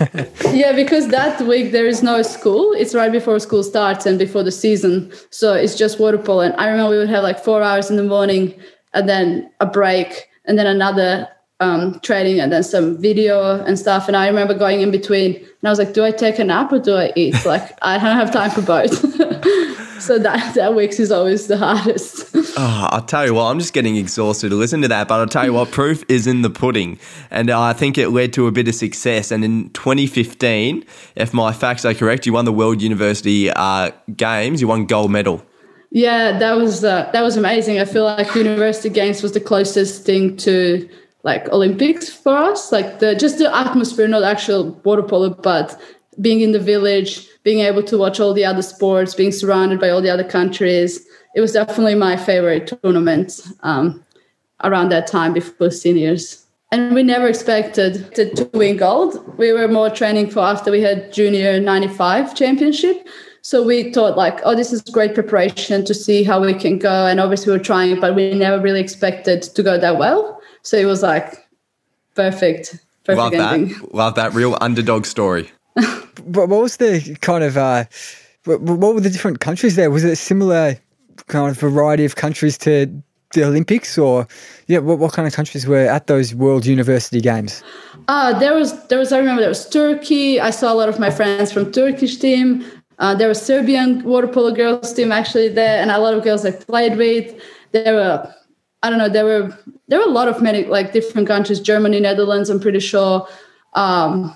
[0.52, 2.72] yeah, because that week there is no school.
[2.72, 5.12] It's right before school starts and before the season.
[5.30, 6.40] So it's just water polo.
[6.40, 8.54] And I remember we would have like four hours in the morning
[8.94, 11.28] and then a break and then another
[11.60, 14.08] um, training and then some video and stuff.
[14.08, 16.72] And I remember going in between and I was like, do I take a nap
[16.72, 17.34] or do I eat?
[17.44, 18.92] Like, I don't have time for both.
[20.00, 22.30] so that, that week is always the hardest.
[22.34, 25.08] oh, I'll tell you what, I'm just getting exhausted to listen to that.
[25.08, 26.98] But I'll tell you what, proof is in the pudding.
[27.30, 29.32] And I think it led to a bit of success.
[29.32, 30.84] And in 2015,
[31.16, 35.10] if my facts are correct, you won the World University uh, Games, you won gold
[35.10, 35.44] medal.
[35.92, 37.80] Yeah, that was uh, that was amazing.
[37.80, 40.88] I feel like University Games was the closest thing to
[41.22, 45.80] like Olympics for us, like the just the atmosphere, not actual water polo, but
[46.20, 49.90] being in the village, being able to watch all the other sports, being surrounded by
[49.90, 51.06] all the other countries.
[51.34, 54.04] It was definitely my favorite tournament um,
[54.64, 56.44] around that time before seniors.
[56.72, 59.36] And we never expected to, win gold.
[59.36, 63.08] We were more training for after we had junior 95 championship.
[63.42, 67.06] So we thought like, oh, this is great preparation to see how we can go.
[67.06, 70.39] And obviously we were trying, but we never really expected to go that well.
[70.62, 71.46] So it was like
[72.14, 72.78] perfect.
[73.04, 73.68] perfect Love ending.
[73.68, 73.94] that.
[73.94, 75.50] Love that real underdog story.
[76.26, 77.84] But what was the kind of uh,
[78.44, 78.60] what
[78.94, 79.90] were the different countries there?
[79.90, 80.76] Was it a similar
[81.28, 82.86] kind of variety of countries to
[83.32, 84.26] the Olympics, or
[84.66, 87.62] yeah, what, what kind of countries were at those World University Games?
[88.08, 90.40] Uh, there was there was I remember there was Turkey.
[90.40, 92.64] I saw a lot of my friends from Turkish team.
[92.98, 96.44] Uh, there was Serbian water polo girls team actually there, and a lot of girls
[96.44, 97.34] I played with.
[97.72, 98.34] There were
[98.82, 99.08] I don't know.
[99.08, 101.60] There were there were a lot of many like different countries.
[101.60, 102.48] Germany, Netherlands.
[102.48, 103.26] I'm pretty sure.
[103.74, 104.34] Um,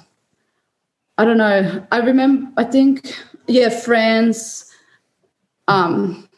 [1.16, 1.86] I don't know.
[1.90, 2.50] I remember.
[2.56, 3.14] I think
[3.46, 4.70] yeah, France.
[5.68, 6.28] Um,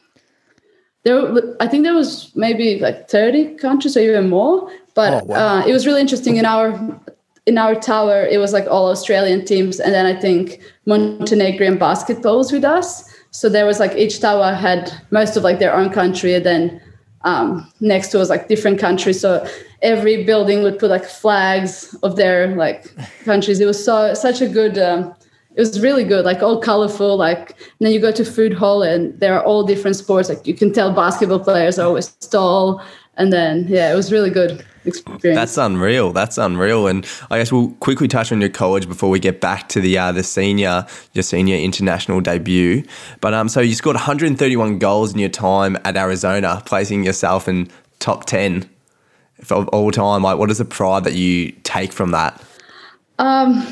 [1.02, 4.70] there, I think there was maybe like 30 countries or even more.
[4.94, 5.36] But oh, wow.
[5.36, 7.00] uh, it was really interesting in our
[7.46, 8.24] in our tower.
[8.24, 13.08] It was like all Australian teams, and then I think Montenegrin basketball was with us.
[13.30, 16.80] So there was like each tower had most of like their own country, and then
[17.26, 19.46] um, next to us like different countries so
[19.82, 22.90] every building would put like flags of their like
[23.24, 25.14] countries it was so such a good um,
[25.56, 27.16] it was really good, like all colorful.
[27.16, 30.28] Like then you go to food hall and there are all different sports.
[30.28, 32.82] Like you can tell basketball players are always tall,
[33.16, 35.22] and then yeah, it was really good experience.
[35.22, 36.12] That's unreal.
[36.12, 36.86] That's unreal.
[36.86, 39.96] And I guess we'll quickly touch on your college before we get back to the
[39.98, 42.84] uh, the senior your senior international debut.
[43.20, 47.68] But um, so you scored 131 goals in your time at Arizona, placing yourself in
[47.98, 48.68] top 10
[49.50, 50.22] of all time.
[50.22, 52.42] Like, what is the pride that you take from that?
[53.18, 53.66] Um,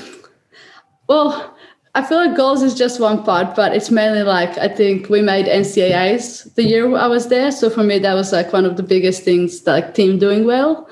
[1.08, 1.53] well.
[1.96, 5.22] I feel like goals is just one part, but it's mainly like I think we
[5.22, 7.52] made NCAAs the year I was there.
[7.52, 10.88] So for me, that was like one of the biggest things, like team doing well.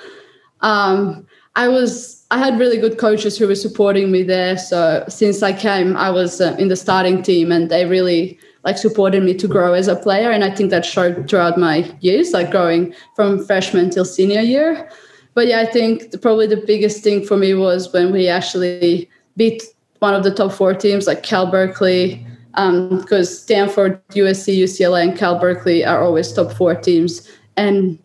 [0.60, 4.56] Um, I was I had really good coaches who were supporting me there.
[4.56, 8.78] So since I came, I was uh, in the starting team, and they really like
[8.78, 10.30] supported me to grow as a player.
[10.30, 14.88] And I think that showed throughout my years, like growing from freshman till senior year.
[15.34, 19.64] But yeah, I think probably the biggest thing for me was when we actually beat
[20.02, 25.16] one of the top four teams like Cal Berkeley, because um, Stanford, USC, UCLA, and
[25.16, 27.30] Cal Berkeley are always top four teams.
[27.56, 27.98] And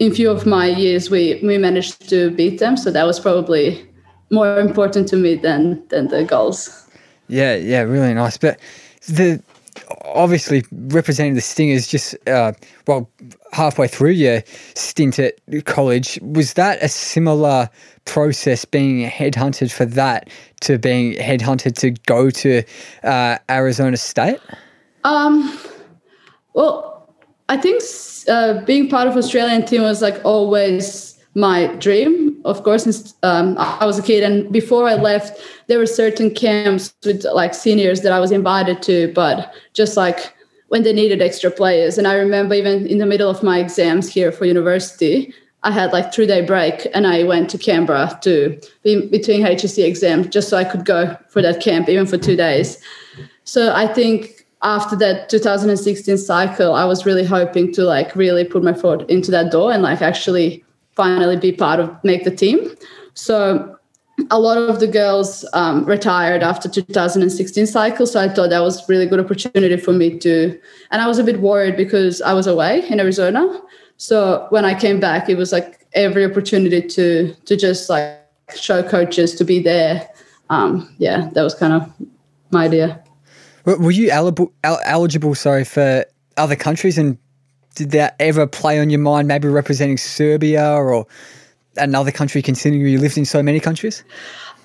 [0.00, 2.76] in few of my years, we we managed to beat them.
[2.76, 3.88] So that was probably
[4.30, 6.90] more important to me than than the goals.
[7.28, 8.36] Yeah, yeah, really nice.
[8.36, 8.58] But
[9.06, 9.40] the
[10.14, 12.52] obviously representing the Stingers just uh,
[12.86, 13.10] well
[13.52, 14.42] halfway through your
[14.74, 17.68] stint at college was that a similar
[18.04, 22.62] process being headhunted for that to being headhunted to go to
[23.02, 24.40] uh, Arizona State?
[25.04, 25.58] Um,
[26.54, 27.12] well,
[27.48, 27.82] I think
[28.28, 32.23] uh, being part of Australian team was like always my dream.
[32.44, 36.30] Of course, since um, I was a kid, and before I left, there were certain
[36.34, 40.34] camps with like seniors that I was invited to, but just like
[40.68, 41.96] when they needed extra players.
[41.98, 45.92] And I remember even in the middle of my exams here for university, I had
[45.92, 50.48] like three day break and I went to Canberra to be between HSC exams just
[50.50, 52.78] so I could go for that camp even for two days.
[53.44, 58.62] So I think after that 2016 cycle, I was really hoping to like really put
[58.62, 60.64] my foot into that door and like actually
[60.96, 62.70] finally be part of make the team.
[63.14, 63.78] So
[64.30, 68.88] a lot of the girls um, retired after 2016 cycle so i thought that was
[68.88, 70.58] really good opportunity for me to
[70.92, 73.60] and i was a bit worried because i was away in arizona.
[73.96, 78.20] So when i came back it was like every opportunity to to just like
[78.54, 80.08] show coaches to be there.
[80.50, 81.92] Um, yeah that was kind of
[82.50, 83.02] my idea.
[83.64, 86.04] Were you eligible, eligible sorry for
[86.36, 87.18] other countries and
[87.74, 91.06] did that ever play on your mind, maybe representing Serbia or
[91.76, 94.04] another country, considering you lived in so many countries?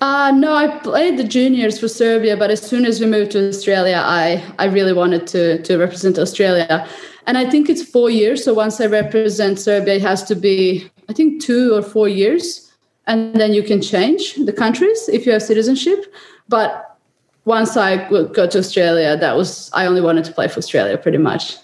[0.00, 3.48] Uh, no, I played the juniors for Serbia, but as soon as we moved to
[3.48, 6.88] Australia, I, I really wanted to, to represent Australia.
[7.26, 8.42] And I think it's four years.
[8.44, 12.72] So once I represent Serbia, it has to be, I think, two or four years.
[13.06, 16.06] And then you can change the countries if you have citizenship.
[16.48, 16.96] But
[17.44, 21.18] once I go to Australia, that was, I only wanted to play for Australia pretty
[21.18, 21.56] much.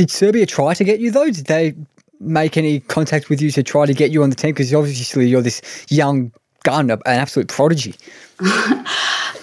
[0.00, 1.30] Did Serbia try to get you though?
[1.30, 1.74] Did they
[2.20, 4.52] make any contact with you to try to get you on the team?
[4.52, 5.60] Because obviously you're this
[5.90, 6.32] young
[6.62, 7.94] gun, an absolute prodigy.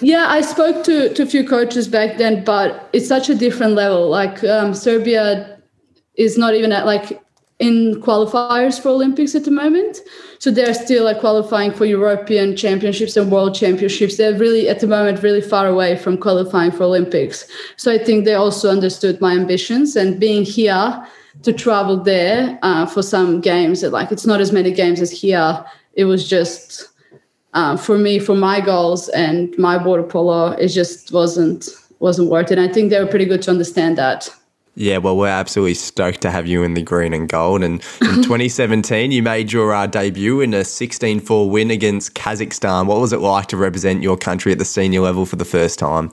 [0.00, 3.74] yeah, I spoke to, to a few coaches back then, but it's such a different
[3.74, 4.08] level.
[4.08, 5.60] Like um, Serbia
[6.16, 7.22] is not even at like
[7.58, 10.00] in qualifiers for Olympics at the moment.
[10.38, 14.16] So they're still like qualifying for European championships and world championships.
[14.16, 17.48] They're really at the moment really far away from qualifying for Olympics.
[17.76, 21.04] So I think they also understood my ambitions and being here
[21.42, 23.82] to travel there uh, for some games.
[23.82, 25.64] Like it's not as many games as here.
[25.94, 26.88] It was just
[27.54, 30.52] uh, for me for my goals and my water polo.
[30.52, 31.68] It just wasn't
[31.98, 32.58] wasn't worth it.
[32.58, 34.30] And I think they were pretty good to understand that.
[34.78, 37.64] Yeah, well, we're absolutely stoked to have you in the green and gold.
[37.64, 42.86] And in 2017, you made your uh, debut in a 16 4 win against Kazakhstan.
[42.86, 45.80] What was it like to represent your country at the senior level for the first
[45.80, 46.12] time?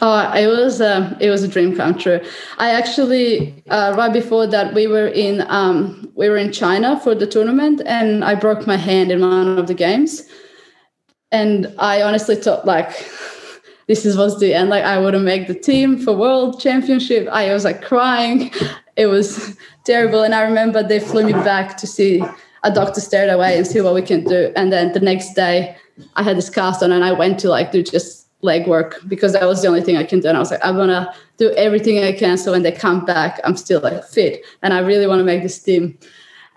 [0.00, 2.20] Oh, it was a it was a dream come true.
[2.58, 7.16] I actually uh, right before that we were in um, we were in China for
[7.16, 10.22] the tournament, and I broke my hand in one of the games,
[11.32, 12.92] and I honestly thought like
[13.86, 14.70] this is was the end.
[14.70, 17.28] Like I wouldn't make the team for world championship.
[17.28, 18.50] I was like crying.
[18.96, 20.22] It was terrible.
[20.22, 22.22] And I remember they flew me back to see
[22.62, 24.52] a doctor straight away and see what we can do.
[24.54, 25.76] And then the next day
[26.14, 29.32] I had this cast on and I went to like do just leg work because
[29.32, 30.28] that was the only thing I can do.
[30.28, 33.40] And I was like, I'm gonna do everything I can so when they come back,
[33.42, 34.44] I'm still like fit.
[34.62, 35.98] And I really want to make this team.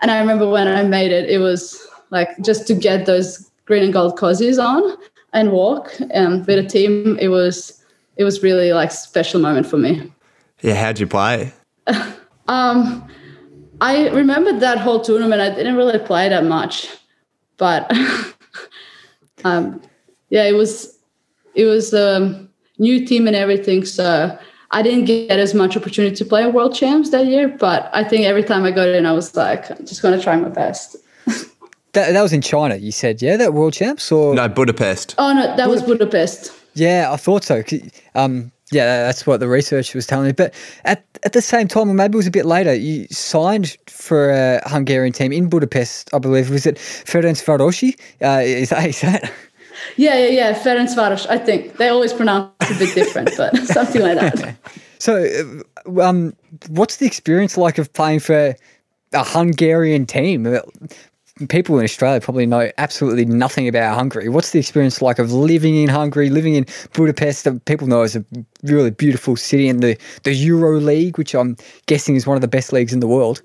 [0.00, 3.82] And I remember when I made it, it was like just to get those green
[3.82, 4.96] and gold cozies on
[5.32, 7.82] and walk um, with a team, it was
[8.16, 10.12] it was really like special moment for me.
[10.60, 11.52] Yeah, how'd you play?
[12.48, 13.08] um,
[13.80, 15.40] I remember that whole tournament.
[15.40, 16.88] I didn't really play that much,
[17.56, 17.90] but
[19.44, 19.80] um,
[20.30, 20.98] yeah, it was
[21.54, 23.84] it was a new team and everything.
[23.84, 24.36] So
[24.70, 28.26] I didn't get as much opportunity to play World Champs that year, but I think
[28.26, 30.96] every time I got in, I was like, I'm just going to try my best.
[31.92, 34.12] That, that was in China, you said, yeah, that World Champs?
[34.12, 35.14] or No, Budapest.
[35.18, 36.52] Oh, no, that was Budapest.
[36.74, 37.62] Yeah, I thought so.
[38.14, 40.32] Um, yeah, that's what the research was telling me.
[40.32, 40.52] But
[40.84, 44.30] at, at the same time, or maybe it was a bit later, you signed for
[44.30, 46.50] a Hungarian team in Budapest, I believe.
[46.50, 47.98] Was it Ferencvárosi?
[48.22, 49.32] Uh, is, that, is that?
[49.96, 50.52] Yeah, yeah, yeah.
[50.52, 51.78] Ferencváros, I think.
[51.78, 54.56] They always pronounce it a bit different, but something like that.
[55.00, 56.34] So, uh, um,
[56.70, 58.56] what's the experience like of playing for
[59.12, 60.58] a Hungarian team?
[61.48, 64.28] People in Australia probably know absolutely nothing about Hungary.
[64.28, 67.46] What's the experience like of living in Hungary, living in Budapest?
[67.64, 68.24] People know is a
[68.64, 72.48] really beautiful city, and the the Euro League, which I'm guessing is one of the
[72.48, 73.40] best leagues in the world.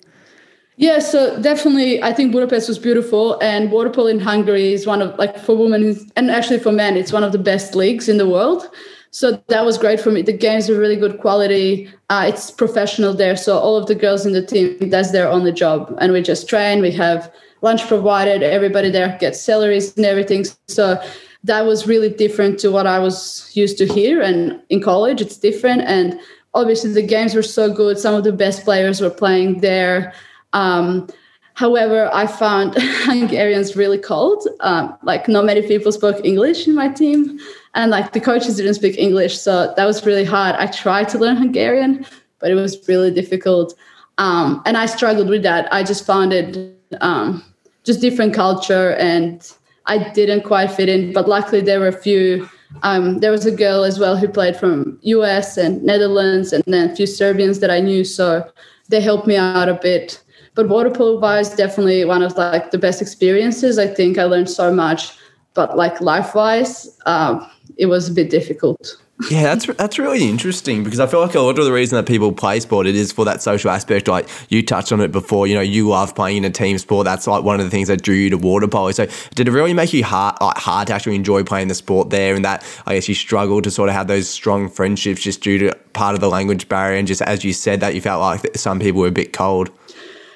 [0.78, 5.02] Yeah, so definitely, I think Budapest was beautiful, and water polo in Hungary is one
[5.04, 8.18] of like for women and actually for men, it's one of the best leagues in
[8.18, 8.68] the world.
[9.12, 10.24] So that was great for me.
[10.24, 11.88] The games are really good quality.
[12.10, 15.52] Uh, it's professional there, so all of the girls in the team that's their only
[15.52, 16.82] job, and we just train.
[16.82, 17.32] We have
[17.64, 18.44] lunch provided.
[18.44, 20.46] Everybody there gets salaries and everything.
[20.68, 21.02] So
[21.46, 25.38] that was really different to what I was used to here, and in college it's
[25.38, 25.82] different.
[25.82, 26.20] And
[26.54, 27.98] obviously the games were so good.
[27.98, 30.14] Some of the best players were playing there.
[30.54, 31.08] Um,
[31.56, 34.48] however, I found Hungarians really cold.
[34.60, 37.40] Um, like not many people spoke English in my team,
[37.74, 40.56] and like the coaches didn't speak English, so that was really hard.
[40.56, 42.06] I tried to learn Hungarian,
[42.40, 43.74] but it was really difficult,
[44.18, 45.74] um, and I struggled with that.
[45.74, 47.44] I just found it um,
[47.84, 49.52] just different culture, and
[49.86, 51.14] I didn't quite fit in.
[51.14, 52.50] But luckily, there were a few.
[52.82, 56.90] Um, there was a girl as well who played from US and Netherlands, and then
[56.90, 58.50] a few Serbians that I knew, so
[58.90, 60.24] they helped me out a bit
[60.56, 64.50] but water polo wise definitely one of like the best experiences i think i learned
[64.50, 65.18] so much
[65.54, 70.84] but like life wise um, it was a bit difficult Yeah, that's that's really interesting
[70.84, 73.12] because I feel like a lot of the reason that people play sport it is
[73.12, 74.08] for that social aspect.
[74.08, 77.06] Like you touched on it before, you know, you love playing in a team sport.
[77.06, 78.92] That's like one of the things that drew you to water polo.
[78.92, 82.10] So did it really make you hard like hard to actually enjoy playing the sport
[82.10, 82.34] there?
[82.34, 85.60] And that I guess you struggled to sort of have those strong friendships just due
[85.60, 88.58] to part of the language barrier and just as you said that you felt like
[88.58, 89.70] some people were a bit cold.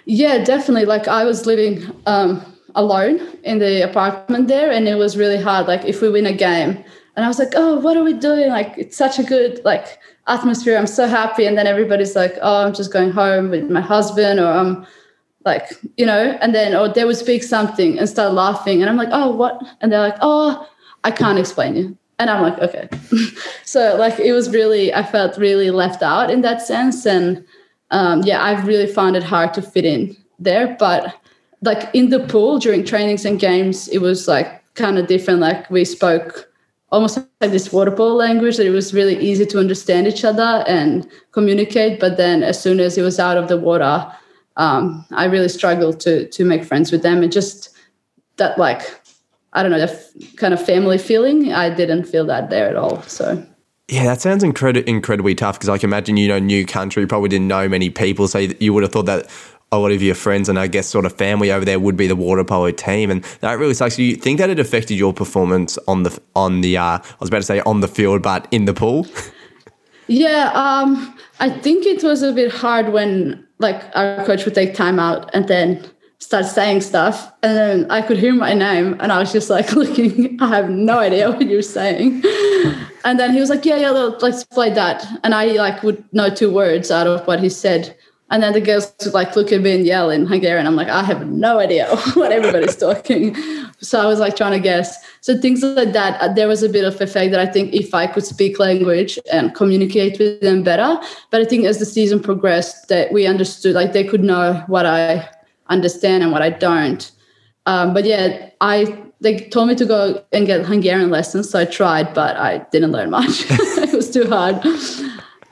[0.05, 0.85] Yeah, definitely.
[0.85, 5.67] Like I was living um, alone in the apartment there, and it was really hard.
[5.67, 6.83] Like if we win a game,
[7.17, 8.49] and I was like, "Oh, what are we doing?
[8.49, 10.77] Like it's such a good like atmosphere.
[10.77, 14.39] I'm so happy." And then everybody's like, "Oh, I'm just going home with my husband,"
[14.39, 14.86] or I'm
[15.43, 18.97] like, you know, and then or they would speak something and start laughing, and I'm
[18.97, 20.69] like, "Oh, what?" And they're like, "Oh,
[21.03, 22.89] I can't explain you." And I'm like, okay.
[23.63, 27.43] so like it was really, I felt really left out in that sense, and
[27.91, 30.75] um, yeah, I've really found it hard to fit in there.
[30.77, 31.15] But
[31.62, 35.39] like in the pool during trainings and games, it was like kind of different.
[35.39, 36.47] Like we spoke
[36.89, 41.08] almost like this water language that it was really easy to understand each other and
[41.32, 42.00] communicate.
[42.00, 44.12] But then as soon as it was out of the water,
[44.56, 47.23] um, I really struggled to to make friends with them.
[47.23, 47.76] And just
[48.38, 48.82] that like
[49.54, 52.76] I don't know, the f- kind of family feeling, I didn't feel that there at
[52.76, 53.02] all.
[53.04, 53.43] So
[53.88, 57.30] Yeah, that sounds incredi- incredibly tough because I can imagine, you know, new country, probably
[57.30, 58.28] didn't know many people.
[58.28, 59.30] So you would have thought that
[59.71, 62.08] a lot of your friends and I guess sort of family over there would be
[62.08, 63.12] the water polo team.
[63.12, 63.97] And that really sucks.
[63.97, 67.30] Do you think that it affected your performance on the, on the, uh, I was
[67.30, 69.08] about to say on the field, but in the pool?
[70.08, 74.73] Yeah, um, I think it was a bit hard when like our coach would take
[74.73, 75.86] time out and then
[76.19, 79.71] start saying stuff, and then I could hear my name, and I was just like
[79.73, 80.41] looking.
[80.41, 82.23] I have no idea what you're saying.
[83.03, 86.30] And then he was like, "Yeah, yeah, let's play that," and I like would know
[86.30, 87.95] two words out of what he said.
[88.29, 90.67] And then the girls would like look at me and yell in Hungarian.
[90.67, 93.35] I'm like, I have no idea what everybody's talking.
[93.79, 94.97] So I was like trying to guess.
[95.21, 97.93] So things like that, uh, there was a bit of effect that I think if
[97.93, 100.99] I could speak language and communicate with them better.
[101.31, 104.85] But I think as the season progressed, that we understood, like they could know what
[104.85, 105.29] I
[105.67, 107.09] understand and what I don't.
[107.65, 111.65] Um, but yeah, I they told me to go and get Hungarian lessons, so I
[111.65, 113.45] tried, but I didn't learn much.
[113.49, 114.63] it was too hard.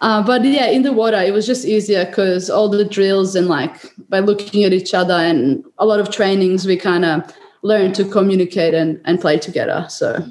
[0.01, 3.47] Uh, but yeah, in the water, it was just easier because all the drills and
[3.47, 7.95] like by looking at each other and a lot of trainings, we kind of learned
[7.95, 9.85] to communicate and, and play together.
[9.89, 10.23] So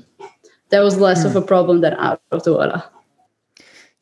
[0.70, 2.82] that was less of a problem than out of the water.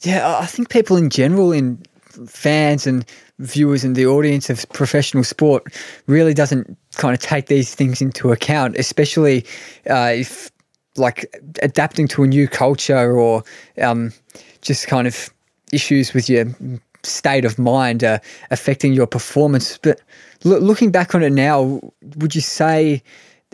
[0.01, 1.81] Yeah, I think people in general, in
[2.27, 3.05] fans and
[3.39, 5.65] viewers and the audience of professional sport,
[6.07, 9.47] really doesn't kind of take these things into account, especially
[9.89, 10.51] uh, if
[10.97, 13.43] like adapting to a new culture or
[13.81, 14.13] um,
[14.61, 15.31] just kind of
[15.73, 16.47] issues with your
[17.03, 18.19] state of mind uh,
[18.51, 19.79] affecting your performance.
[19.79, 20.01] But
[20.45, 21.81] lo- looking back on it now,
[22.17, 23.03] would you say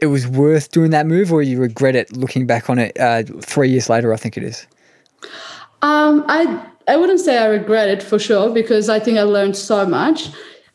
[0.01, 3.23] it was worth doing that move, or you regret it looking back on it uh,
[3.41, 4.13] three years later?
[4.13, 4.67] I think it is.
[5.83, 9.57] Um, I I wouldn't say I regret it for sure because I think I learned
[9.57, 10.31] so much.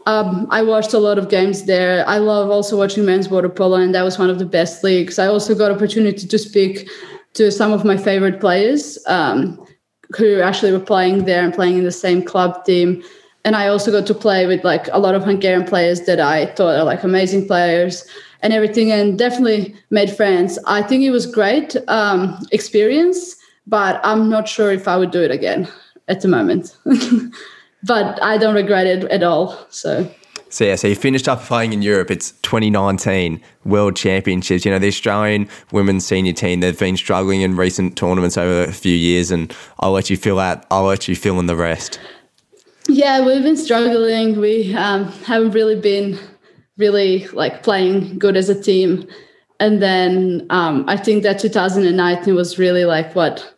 [0.05, 2.07] Um, I watched a lot of games there.
[2.07, 5.17] I love also watching men's water polo, and that was one of the best leagues.
[5.17, 6.89] I also got opportunity to speak
[7.33, 9.65] to some of my favorite players um,
[10.15, 13.03] who actually were playing there and playing in the same club team.
[13.45, 16.47] And I also got to play with like a lot of Hungarian players that I
[16.47, 18.05] thought are like amazing players
[18.41, 20.59] and everything, and definitely made friends.
[20.67, 23.37] I think it was great um, experience,
[23.67, 25.67] but I'm not sure if I would do it again
[26.09, 26.75] at the moment.
[27.83, 29.65] but I don't regret it at all.
[29.69, 30.09] So.
[30.53, 32.11] So yeah, so you finished up playing in Europe.
[32.11, 34.63] It's 2019 World Championships.
[34.63, 36.59] You know the Australian women's senior team.
[36.59, 40.39] They've been struggling in recent tournaments over a few years, and I'll let you fill
[40.39, 40.63] out.
[40.69, 41.99] I'll let you fill in the rest.
[42.87, 44.39] Yeah, we've been struggling.
[44.39, 46.19] We um, haven't really been
[46.77, 49.07] really like playing good as a team,
[49.59, 53.52] and then um, I think that 2019 was really like what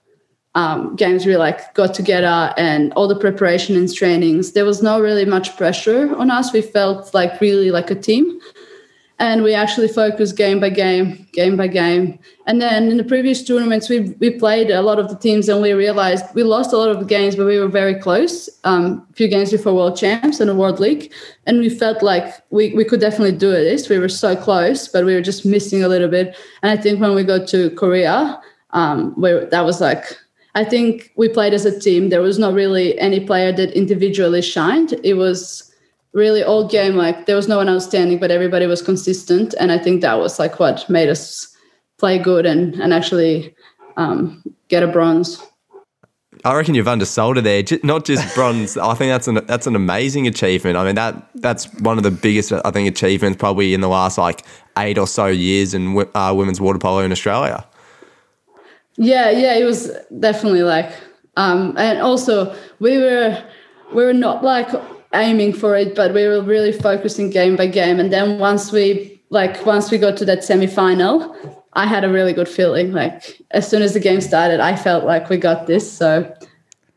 [0.56, 4.54] um, games we like got together and all the preparation and trainings.
[4.54, 6.54] There was no really much pressure on us.
[6.54, 8.40] We felt like really like a team.
[9.18, 12.20] And we actually focused game by game, game by game.
[12.48, 15.62] And then in the previous tournaments, we, we played a lot of the teams and
[15.62, 18.50] we realized we lost a lot of the games, but we were very close.
[18.66, 21.14] Um, a few games before World Champs and the World League.
[21.46, 23.88] And we felt like we, we could definitely do this.
[23.88, 26.36] We were so close, but we were just missing a little bit.
[26.62, 28.42] And I think when we got to Korea,
[28.72, 30.18] um, where that was like
[30.56, 32.10] I think we played as a team.
[32.10, 34.94] There was not really any player that individually shined.
[35.04, 35.72] It was
[36.14, 39.54] really all game like there was no one outstanding, but everybody was consistent.
[39.60, 41.54] And I think that was like what made us
[41.98, 43.54] play good and and actually
[43.98, 45.44] um, get a bronze.
[46.44, 47.64] I reckon you've undersold it there.
[47.84, 48.78] Not just bronze.
[48.92, 50.78] I think that's an that's an amazing achievement.
[50.78, 54.18] I mean that that's one of the biggest I think achievements probably in the last
[54.18, 54.44] like
[54.78, 57.66] eight or so years in uh, women's water polo in Australia.
[58.98, 60.92] Yeah, yeah, it was definitely like,
[61.38, 63.44] um, and also we were
[63.94, 64.70] we were not like
[65.14, 68.00] aiming for it, but we were really focusing game by game.
[68.00, 71.36] And then once we like once we got to that semi final,
[71.74, 72.94] I had a really good feeling.
[72.94, 75.92] Like as soon as the game started, I felt like we got this.
[75.92, 76.34] So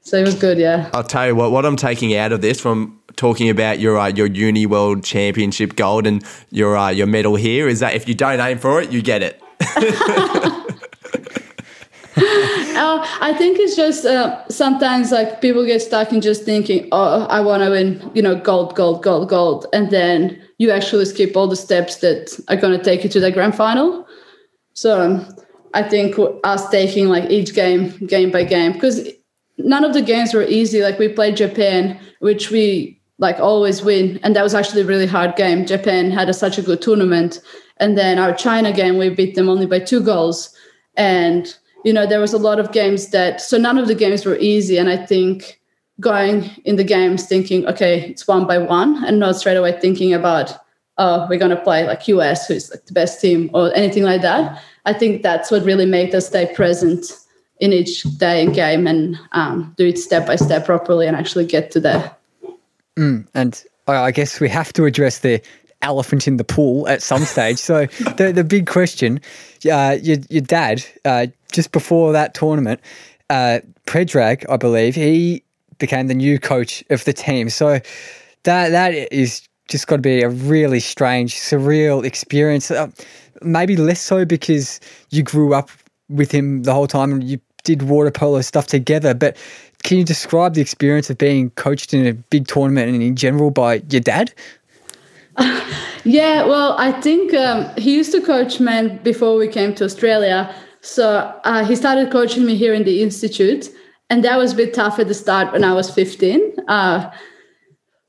[0.01, 0.59] so it was good.
[0.59, 0.91] Yeah.
[0.95, 1.51] I'll tell you what.
[1.51, 5.77] What I'm taking out of this from talking about your uh, your uni world championship
[5.77, 8.91] gold and your uh, your medal here is that if you don't aim for it,
[8.91, 9.43] you get it.
[13.21, 17.41] I think it's just uh, sometimes like people get stuck in just thinking, oh, I
[17.41, 19.67] want to win, you know, gold, gold, gold, gold.
[19.73, 23.21] And then you actually skip all the steps that are going to take you to
[23.21, 24.07] the grand final.
[24.75, 25.37] So um,
[25.75, 29.09] I think us taking like each game, game by game, because
[29.59, 30.83] none of the games were easy.
[30.83, 34.21] Like we played Japan, which we like always win.
[34.23, 35.67] And that was actually a really hard game.
[35.67, 37.41] Japan had a, such a good tournament.
[37.79, 40.55] And then our China game, we beat them only by two goals.
[40.97, 41.55] And
[41.85, 44.37] you know there was a lot of games that so none of the games were
[44.37, 44.79] easy.
[44.79, 45.61] And i think
[46.01, 50.15] going in the games thinking okay it's one by one and not straight away thinking
[50.15, 50.57] about
[50.99, 54.23] oh we're going to play like us who's like the best team or anything like
[54.23, 54.63] that.
[54.85, 57.05] I think that's what really made us stay present
[57.61, 61.47] in each day and game and um, do it step by step properly and actually
[61.47, 62.17] get to there.
[62.97, 65.41] Mm, and I guess we have to address the
[65.83, 67.59] elephant in the pool at some stage.
[67.59, 69.21] So the the big question,
[69.71, 72.81] uh, your your dad, uh, just before that tournament,
[73.31, 75.43] uh, Predrag, I believe, he
[75.79, 77.51] became the new coach of the team.
[77.51, 77.81] So
[78.45, 82.71] that that is just got to be a really strange, surreal experience.
[82.71, 82.89] Uh,
[83.43, 84.81] maybe less so because
[85.11, 85.71] you grew up
[86.09, 89.15] with him the whole time and you did water polo stuff together.
[89.15, 89.37] But
[89.83, 93.51] can you describe the experience of being coached in a big tournament and in general
[93.51, 94.33] by your dad?
[96.05, 100.53] yeah, well, I think um, he used to coach men before we came to Australia.
[100.81, 103.71] So uh, he started coaching me here in the institute,
[104.11, 106.55] and that was a bit tough at the start when I was 15.
[106.69, 107.11] Uh,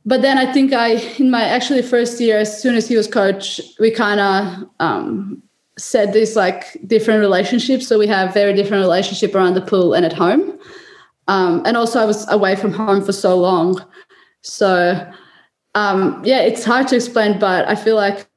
[0.05, 3.07] but then I think I, in my actually first year, as soon as he was
[3.07, 5.43] coach, we kind of um,
[5.77, 7.87] set these like different relationships.
[7.87, 10.57] So we have very different relationship around the pool and at home.
[11.27, 13.85] Um, and also, I was away from home for so long,
[14.41, 15.07] so
[15.75, 18.27] um, yeah, it's hard to explain, but I feel like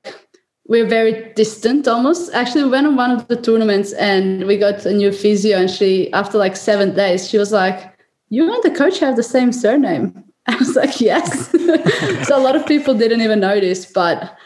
[0.67, 2.33] we're very distant almost.
[2.33, 5.71] Actually, we went on one of the tournaments and we got a new physio, and
[5.71, 7.93] she, after like seven days, she was like,
[8.29, 10.25] You and the coach have the same surname.
[10.47, 11.51] I was like, Yes.
[12.27, 14.37] so a lot of people didn't even notice, but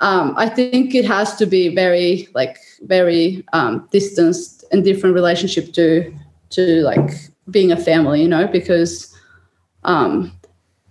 [0.00, 5.72] um, I think it has to be very, like, very um, distanced and different relationship
[5.74, 6.12] to
[6.50, 7.10] to like
[7.50, 9.14] being a family, you know, because
[9.84, 10.32] um,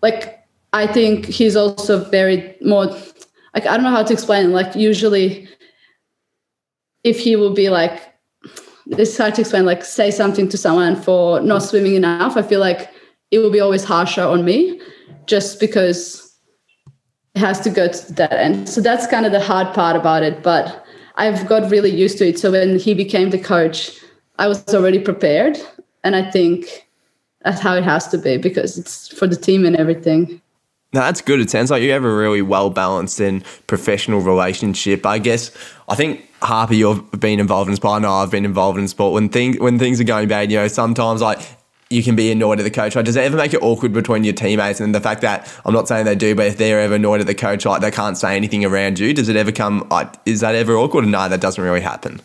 [0.01, 2.87] like I think he's also very more
[3.55, 4.51] like I don't know how to explain.
[4.51, 5.47] Like usually,
[7.05, 8.01] if he will be like
[8.87, 12.59] it's hard to explain like say something to someone for not swimming enough i feel
[12.59, 12.89] like
[13.31, 14.79] it will be always harsher on me
[15.25, 16.21] just because
[17.33, 18.69] it has to go to that end.
[18.69, 20.85] So that's kind of the hard part about it but
[21.15, 22.39] i've got really used to it.
[22.39, 23.91] So when he became the coach
[24.37, 25.57] i was already prepared
[26.03, 26.87] and i think
[27.43, 30.41] that's how it has to be because it's for the team and everything
[30.95, 31.41] no, that's good.
[31.41, 35.05] It sounds like you have a really well balanced and professional relationship.
[35.05, 35.51] I guess
[35.89, 37.97] I think Harper, you've been involved in sport.
[37.97, 39.13] I know I've been involved in sport.
[39.13, 41.39] When things when things are going bad, you know, sometimes like
[41.89, 42.95] you can be annoyed at the coach.
[42.95, 44.79] Like, does it ever make it awkward between your teammates?
[44.79, 47.27] And the fact that I'm not saying they do, but if they're ever annoyed at
[47.27, 49.85] the coach, like they can't say anything around you, does it ever come?
[49.91, 51.05] Like, is that ever awkward?
[51.05, 52.21] No, that doesn't really happen.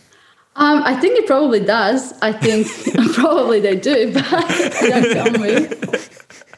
[0.55, 2.13] Um, I think it probably does.
[2.23, 2.69] I think
[3.15, 4.31] probably they do, but
[4.81, 5.67] don't tell me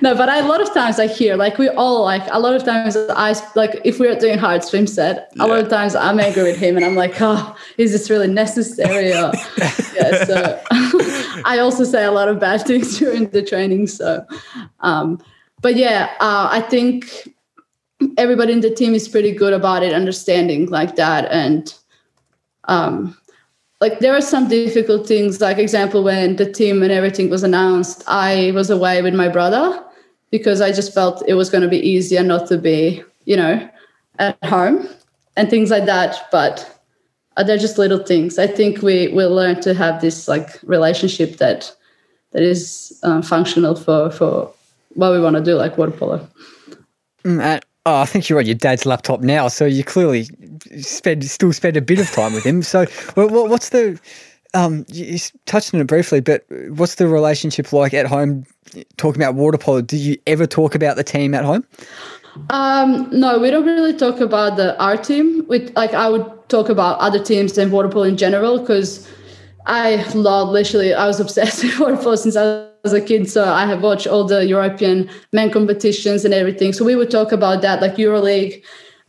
[0.00, 2.54] no, but I, a lot of times I hear like we all like a lot
[2.54, 5.44] of times I like if we're doing hard swim set, yeah.
[5.44, 8.28] a lot of times I'm angry with him and I'm like, oh, is this really
[8.28, 9.12] necessary?
[9.12, 10.60] Or, yeah, so
[11.44, 13.86] I also say a lot of bad things during the training.
[13.86, 14.24] So,
[14.80, 15.22] um,
[15.60, 17.28] but yeah, uh, I think
[18.18, 21.74] everybody in the team is pretty good about it, understanding like that, and
[22.64, 23.16] um,
[23.82, 28.04] like there are some difficult things like example when the team and everything was announced
[28.06, 29.64] i was away with my brother
[30.30, 33.54] because i just felt it was going to be easier not to be you know
[34.18, 34.88] at home
[35.36, 36.72] and things like that but
[37.36, 38.38] they're just little things?
[38.38, 41.74] I think we will learn to have this like relationship that
[42.32, 44.52] that is uh, functional for for
[44.94, 46.28] what we want to do like water polo.
[47.24, 50.28] Mm, Oh, I think you're on your dad's laptop now, so you clearly
[50.80, 52.62] spend still spend a bit of time with him.
[52.62, 53.98] So, what's the
[54.54, 58.44] um, you touched on it briefly, but what's the relationship like at home?
[58.96, 61.66] Talking about water polo, do you ever talk about the team at home?
[62.50, 65.46] Um, no, we don't really talk about the our team.
[65.48, 69.08] With like, I would talk about other teams and water polo in general because
[69.66, 70.94] I love literally.
[70.94, 74.06] I was obsessed with water polo since I was a kid, so I have watched
[74.06, 76.72] all the European men competitions and everything.
[76.72, 78.62] So we would talk about that, like EuroLeague,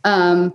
[0.04, 0.54] um,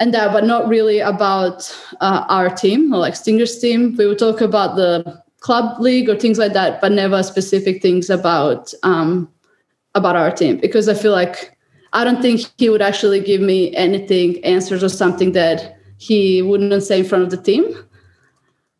[0.00, 3.96] and that, but not really about uh, our team or like Stinger's team.
[3.96, 8.08] We would talk about the club league or things like that, but never specific things
[8.10, 9.28] about um,
[9.94, 11.56] about our team because I feel like
[11.92, 16.82] I don't think he would actually give me anything answers or something that he wouldn't
[16.82, 17.64] say in front of the team.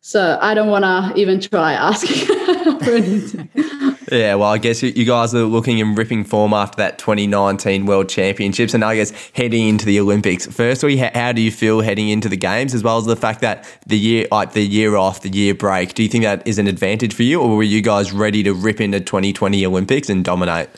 [0.01, 2.38] So I don't want to even try asking.
[4.11, 8.09] Yeah, well, I guess you guys are looking in ripping form after that 2019 World
[8.09, 10.47] Championships, and I guess heading into the Olympics.
[10.47, 13.69] Firstly, how do you feel heading into the games, as well as the fact that
[13.85, 15.93] the year, like the year off, the year break?
[15.93, 18.53] Do you think that is an advantage for you, or were you guys ready to
[18.53, 20.69] rip into 2020 Olympics and dominate?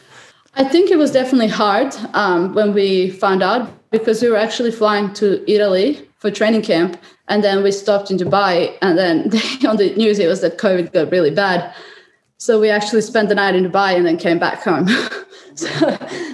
[0.55, 4.71] I think it was definitely hard um, when we found out because we were actually
[4.71, 9.23] flying to Italy for training camp, and then we stopped in Dubai, and then
[9.67, 11.73] on the news it was that COVID got really bad.
[12.37, 14.87] So we actually spent the night in Dubai and then came back home.
[15.55, 15.67] so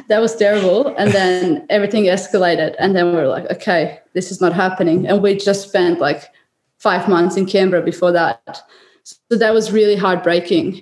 [0.08, 0.96] that was terrible.
[0.96, 2.76] And then everything escalated.
[2.80, 5.06] And then we were like, okay, this is not happening.
[5.06, 6.32] And we just spent like
[6.78, 8.62] five months in Canberra before that.
[9.04, 10.82] So that was really heartbreaking.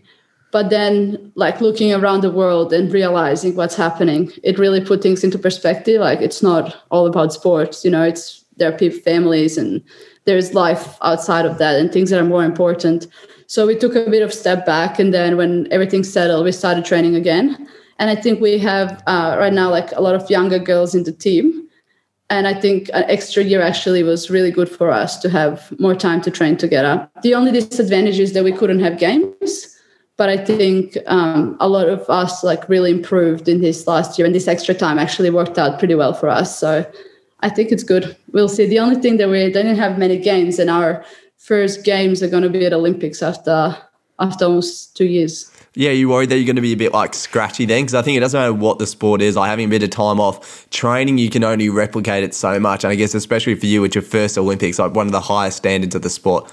[0.51, 5.23] But then, like looking around the world and realizing what's happening, it really put things
[5.23, 5.99] into perspective.
[5.99, 9.81] Like it's not all about sports, you know, it's there are people, families, and
[10.25, 13.07] there's life outside of that and things that are more important.
[13.47, 16.85] So we took a bit of step back, and then when everything settled, we started
[16.85, 17.67] training again.
[17.99, 21.03] And I think we have uh, right now like a lot of younger girls in
[21.03, 21.69] the team,
[22.29, 25.95] and I think an extra year actually was really good for us to have more
[25.95, 27.07] time to train together.
[27.21, 29.77] The only disadvantage is that we couldn't have games,
[30.17, 34.25] but I think um, a lot of us like really improved in this last year,
[34.25, 36.57] and this extra time actually worked out pretty well for us.
[36.57, 36.83] So
[37.41, 38.15] I think it's good.
[38.31, 38.65] We'll see.
[38.65, 41.05] The only thing that we didn't have many games, and our
[41.37, 43.77] first games are going to be at Olympics after
[44.19, 45.51] after almost two years.
[45.77, 47.83] Yeah, you worried that you're going to be a bit like scratchy then?
[47.83, 49.89] Because I think it doesn't matter what the sport is, like having a bit of
[49.89, 52.85] time off, training, you can only replicate it so much.
[52.85, 55.57] And I guess, especially for you, it's your first Olympics, like one of the highest
[55.57, 56.49] standards of the sport.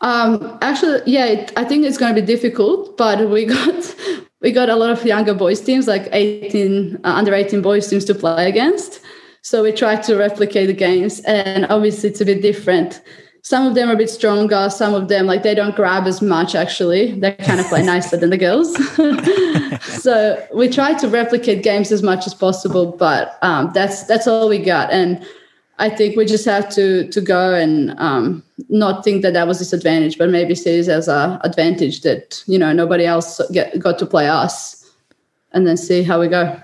[0.00, 3.94] Um, actually, yeah, it, I think it's going to be difficult, but we got
[4.40, 8.06] we got a lot of younger boys teams, like 18 uh, under 18 boys teams
[8.06, 9.02] to play against.
[9.42, 13.00] So we try to replicate the games, and obviously it's a bit different.
[13.42, 16.20] Some of them are a bit stronger some of them like they don't grab as
[16.20, 17.18] much actually.
[17.18, 18.76] They kind of play nicer than the girls.
[19.80, 24.48] So we try to replicate games as much as possible but um, that's that's all
[24.48, 24.90] we got.
[24.92, 25.26] And
[25.78, 29.58] i think we just have to to go and um, not think that that was
[29.58, 33.98] disadvantage but maybe see it as a advantage that you know nobody else get, got
[33.98, 34.84] to play us
[35.52, 36.62] and then see how we go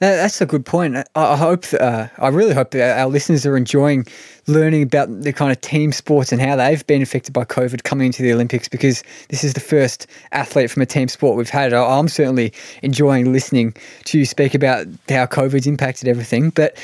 [0.00, 0.96] That's a good point.
[1.14, 4.06] I hope, uh, I really hope that our listeners are enjoying
[4.46, 8.06] learning about the kind of team sports and how they've been affected by COVID coming
[8.06, 11.72] into the Olympics because this is the first athlete from a team sport we've had.
[11.72, 13.74] I'm certainly enjoying listening
[14.06, 16.50] to you speak about how COVID's impacted everything.
[16.50, 16.76] But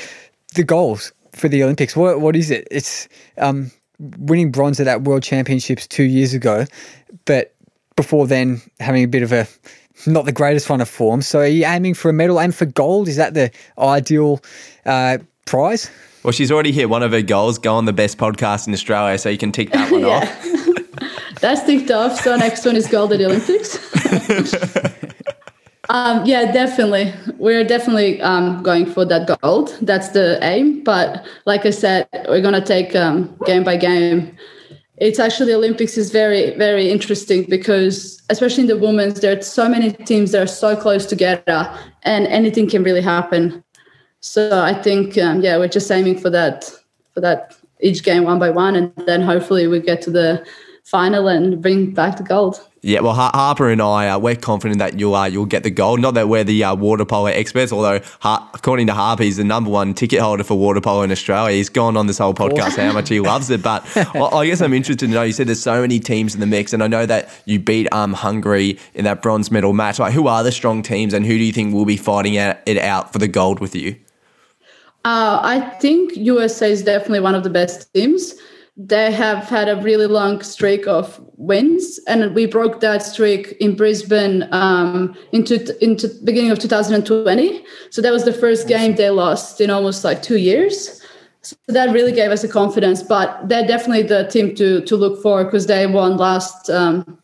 [0.55, 2.67] the goals for the Olympics, what what is it?
[2.71, 6.65] It's um, winning bronze at that World Championships two years ago,
[7.25, 7.53] but
[7.95, 9.47] before then having a bit of a
[10.07, 11.21] not the greatest run of form.
[11.21, 12.39] So are you aiming for a medal?
[12.39, 13.07] Aim for gold?
[13.07, 14.41] Is that the ideal
[14.85, 15.89] uh, prize?
[16.23, 19.17] Well, she's already hit one of her goals, go on the best podcast in Australia,
[19.17, 20.47] so you can tick that one off.
[21.41, 22.19] That's ticked off.
[22.21, 23.79] So next one is gold at the Olympics.
[25.89, 27.11] um, yeah, definitely.
[27.37, 29.75] We're definitely um, going for that gold.
[29.81, 30.83] That's the aim.
[30.83, 34.37] But like I said, we're going to take um, game by game
[35.01, 39.67] it's actually Olympics is very very interesting because especially in the women's there are so
[39.67, 41.59] many teams that are so close together
[42.03, 43.63] and anything can really happen.
[44.19, 46.71] So I think um, yeah we're just aiming for that
[47.13, 50.45] for that each game one by one and then hopefully we get to the
[50.83, 52.61] final and bring back the gold.
[52.83, 55.99] Yeah, well, Harper and I, uh, we're confident that you'll uh, you'll get the gold.
[56.01, 59.69] Not that we're the uh, water polo experts, although according to Harper, he's the number
[59.69, 61.55] one ticket holder for water polo in Australia.
[61.55, 63.61] He's gone on this whole podcast how much he loves it.
[63.61, 65.21] But well, I guess I'm interested to know.
[65.21, 67.87] You said there's so many teams in the mix, and I know that you beat
[67.93, 69.99] um, Hungary in that bronze medal match.
[69.99, 72.77] Like, who are the strong teams, and who do you think will be fighting it
[72.79, 73.95] out for the gold with you?
[75.05, 78.33] Uh, I think USA is definitely one of the best teams
[78.87, 83.75] they have had a really long streak of wins, and we broke that streak in
[83.75, 87.63] Brisbane um, into into beginning of 2020.
[87.91, 90.99] So that was the first game they lost in almost like two years.
[91.43, 93.03] So that really gave us a confidence.
[93.03, 97.19] But they're definitely the team to to look for because they won last um,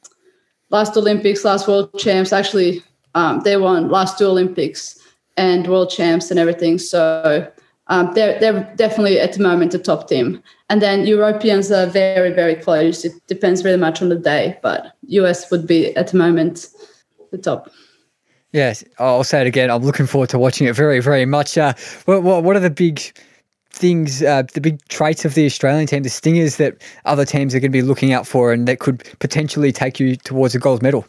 [0.69, 2.33] last Olympics, last World Champs.
[2.33, 2.83] Actually,
[3.15, 4.99] um, they won last two Olympics
[5.37, 6.77] and World Champs and everything.
[6.77, 7.51] So
[7.89, 10.41] um, they're they're definitely at the moment a top team.
[10.69, 13.05] And then Europeans are very very close.
[13.05, 16.67] It depends very much on the day, but US would be at the moment
[17.31, 17.71] the top.
[18.53, 19.69] Yes, I'll say it again.
[19.69, 21.57] I'm looking forward to watching it very very much.
[21.57, 21.73] Uh,
[22.05, 23.01] what what are the big
[23.77, 27.59] things, uh, the big traits of the Australian team, the stingers that other teams are
[27.59, 30.81] going to be looking out for, and that could potentially take you towards a gold
[30.81, 31.05] medal?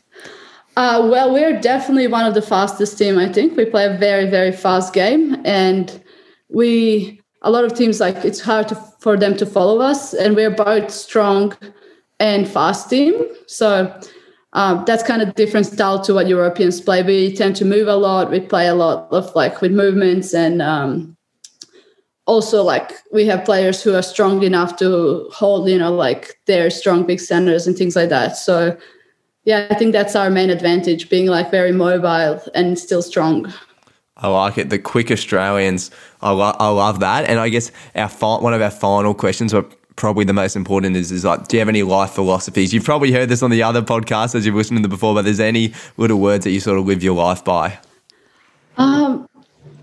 [0.77, 3.19] Uh, well, we're definitely one of the fastest team.
[3.19, 6.01] I think we play a very very fast game and
[6.49, 10.35] we a lot of teams like it's hard to, for them to follow us and
[10.35, 11.57] we're both strong
[12.19, 13.15] and fast team.
[13.47, 13.97] So
[14.55, 17.03] um, that's kind of different style to what europeans play.
[17.03, 18.31] We tend to move a lot.
[18.31, 21.17] We play a lot of like with movements and um,
[22.27, 26.71] also like we have players who are strong enough to hold you know like their
[26.71, 28.37] strong big centers and things like that.
[28.37, 28.77] So
[29.49, 33.53] yeah i think that's our main advantage being like very mobile and still strong
[34.21, 34.71] I like it.
[34.71, 35.91] The quick Australians,
[36.23, 37.29] I, lo- I love that.
[37.29, 40.97] And I guess our fi- one of our final questions, but probably the most important,
[40.97, 42.75] is, is like, do you have any life philosophies?
[42.75, 45.25] You've probably heard this on the other podcasts as you've listened to them before, but
[45.25, 47.79] there's any little words that you sort of live your life by?
[48.77, 49.29] Um,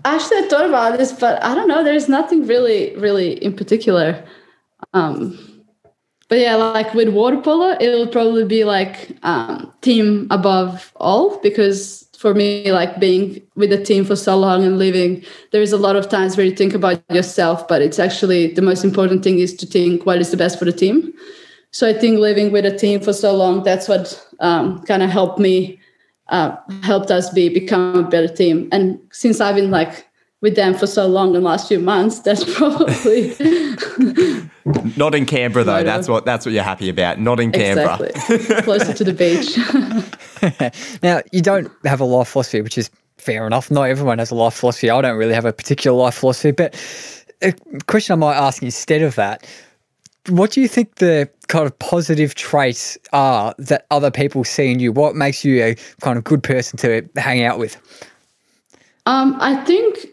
[0.04, 1.82] actually, I thought about this, but I don't know.
[1.82, 4.22] There's nothing really, really in particular.
[4.92, 5.38] Um,
[6.28, 11.38] but yeah, like with water polo, it will probably be like um, team above all
[11.38, 15.72] because for me like being with the team for so long and living there is
[15.72, 19.22] a lot of times where you think about yourself but it's actually the most important
[19.22, 21.12] thing is to think what is the best for the team.
[21.70, 25.10] So i think living with a team for so long that's what um, kind of
[25.10, 25.78] helped me
[26.28, 28.68] uh, helped us be become a better team.
[28.72, 30.05] And since i've been like
[30.46, 33.34] with them for so long in the last few months that's probably
[34.96, 38.62] not in canberra though that's what that's what you're happy about not in canberra exactly.
[38.62, 39.58] closer to the beach
[41.02, 43.70] now, you don't have a life philosophy, which is fair enough.
[43.70, 44.90] Not everyone has a life philosophy.
[44.90, 46.74] I don't really have a particular life philosophy, but
[47.42, 47.52] a
[47.86, 49.46] question I might ask instead of that
[50.28, 54.80] what do you think the kind of positive traits are that other people see in
[54.80, 54.90] you?
[54.90, 57.76] What makes you a kind of good person to hang out with?
[59.06, 60.08] Um, I think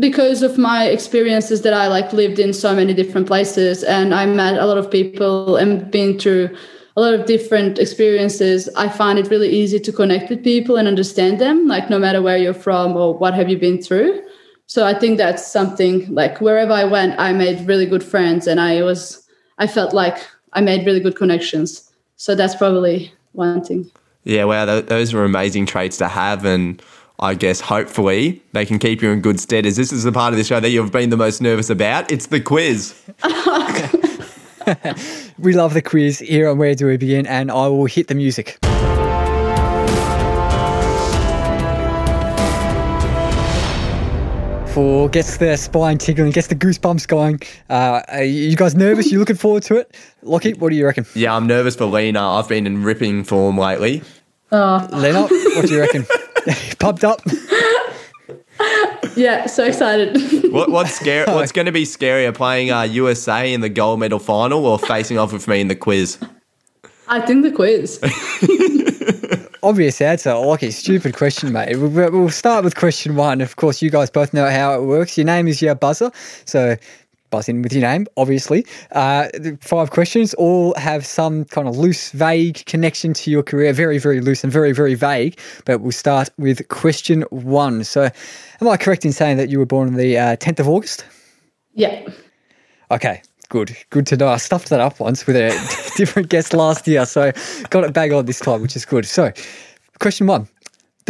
[0.00, 4.26] because of my experiences that I like lived in so many different places and I
[4.26, 6.56] met a lot of people and been through
[6.96, 10.88] a lot of different experiences, I find it really easy to connect with people and
[10.88, 14.22] understand them, like no matter where you're from or what have you been through.
[14.66, 18.60] So I think that's something like wherever I went, I made really good friends and
[18.60, 19.26] I was,
[19.58, 20.18] I felt like
[20.52, 21.90] I made really good connections.
[22.16, 23.90] So that's probably one thing.
[24.24, 26.44] Yeah, wow, those are amazing traits to have.
[26.44, 26.82] And
[27.22, 29.66] I guess hopefully they can keep you in good stead.
[29.66, 32.10] As this is the part of the show that you've been the most nervous about,
[32.10, 32.94] it's the quiz.
[35.38, 38.14] we love the quiz here on Where Do We Begin, and I will hit the
[38.14, 38.58] music.
[44.70, 47.40] for gets the spine tingling, gets the goosebumps going.
[47.68, 49.10] Uh, are you guys nervous?
[49.10, 49.96] You looking forward to it?
[50.22, 51.04] Lockie, what do you reckon?
[51.14, 52.20] Yeah, I'm nervous for Lena.
[52.20, 54.02] I've been in ripping form lately.
[54.52, 56.06] Oh, Lena, what do you reckon?
[56.78, 57.20] Pumped up?
[59.16, 60.16] yeah, so excited.
[60.50, 61.32] What, what's scary?
[61.32, 65.16] What's going to be scarier, playing uh, USA in the gold medal final or facing
[65.16, 66.18] off with me in the quiz?
[67.06, 68.00] I think the quiz.
[69.62, 70.34] Obvious answer.
[70.34, 71.76] Lockie, stupid question, mate.
[71.76, 73.40] We- we- We'll start with question one.
[73.40, 75.16] Of course, you guys both know how it works.
[75.16, 76.10] Your name is your buzzer,
[76.46, 76.76] so
[77.30, 78.66] buzz in with your name, obviously.
[78.92, 83.72] Uh, the five questions all have some kind of loose, vague connection to your career.
[83.72, 85.38] Very, very loose and very, very vague.
[85.64, 87.84] But we'll start with question one.
[87.84, 88.10] So,
[88.60, 91.04] am I correct in saying that you were born on the uh, 10th of August?
[91.74, 92.08] Yeah.
[92.90, 93.76] Okay, good.
[93.90, 94.28] Good to know.
[94.28, 95.50] I stuffed that up once with a
[95.96, 97.32] different guest last year, so
[97.70, 99.06] got it bang on this time, which is good.
[99.06, 99.32] So,
[100.00, 100.48] question one.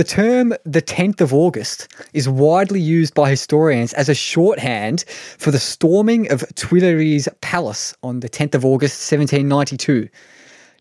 [0.01, 5.05] The term the 10th of August is widely used by historians as a shorthand
[5.37, 10.09] for the storming of Tuileries Palace on the 10th of August 1792.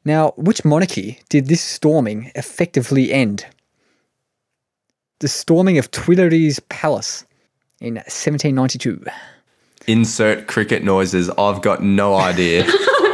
[0.06, 3.46] Now, which monarchy did this storming effectively end?
[5.20, 7.26] The storming of Tuileries Palace
[7.82, 9.04] in 1792.
[9.86, 11.30] Insert cricket noises.
[11.32, 12.64] I've got no idea.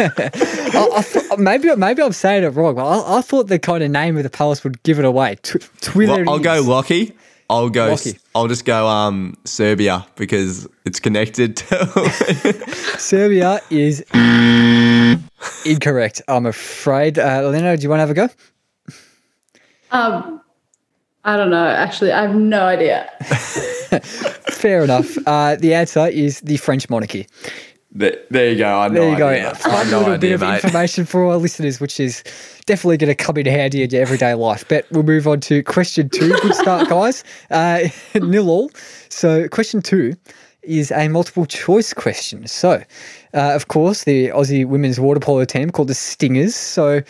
[0.00, 3.82] I, I th- maybe maybe I'm saying it wrong, but I, I thought the kind
[3.82, 5.36] of name of the palace would give it away.
[5.42, 6.26] Tw- Tuileries.
[6.26, 7.14] Well, I'll go Lockie.
[7.48, 7.90] I'll go.
[7.90, 8.16] Lockie.
[8.34, 12.10] I'll just go um Serbia because it's connected to.
[12.98, 14.00] Serbia is
[15.64, 16.22] incorrect.
[16.28, 17.18] I'm afraid.
[17.18, 18.28] Uh, Leno, do you want to have a go?
[19.90, 20.40] Um,
[21.24, 21.66] I don't know.
[21.66, 23.10] Actually, I have no idea.
[24.50, 25.16] Fair enough.
[25.26, 27.26] Uh, the answer is the French monarchy.
[27.92, 28.78] There, there you go.
[28.78, 29.28] I There you go.
[29.28, 29.54] idea.
[29.54, 32.22] Fun no little idea, bit of information for our listeners, which is
[32.66, 34.64] definitely going to come in handy in your everyday life.
[34.68, 36.30] But we'll move on to question two.
[36.40, 37.24] Good start, guys.
[37.50, 38.70] Uh, nil all.
[39.08, 40.14] So, question two
[40.62, 42.46] is a multiple choice question.
[42.46, 42.82] So,
[43.34, 46.54] uh, of course, the Aussie women's water polo team called the Stingers.
[46.54, 47.02] So,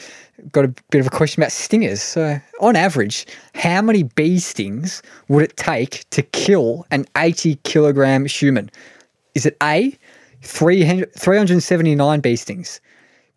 [0.52, 2.00] got a bit of a question about stingers.
[2.00, 8.24] So, on average, how many bee stings would it take to kill an 80 kilogram
[8.24, 8.70] human?
[9.34, 9.94] Is it A,
[10.42, 12.80] 300 379 bee stings,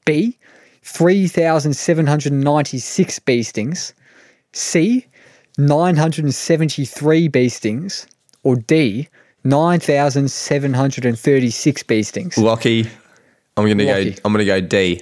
[0.05, 0.37] B,
[0.83, 3.93] 3,796 bee stings,
[4.53, 5.05] C,
[5.57, 8.07] 973 bee stings,
[8.43, 9.09] or D,
[9.43, 12.37] 9,736 bee stings?
[12.37, 12.87] Lockie.
[13.55, 14.09] I'm gonna Lockie.
[14.11, 14.17] go.
[14.25, 15.01] I'm gonna go D.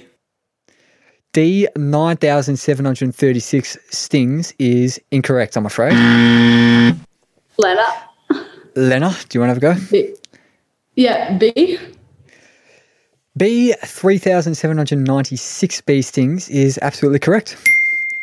[1.32, 5.94] D, 9,736 stings is incorrect, I'm afraid.
[7.56, 7.86] Lena.
[8.76, 9.74] Lena, do you want to have a go?
[10.94, 11.02] B.
[11.02, 11.78] Yeah, B.
[13.36, 17.56] B, 3,796 bee stings is absolutely correct.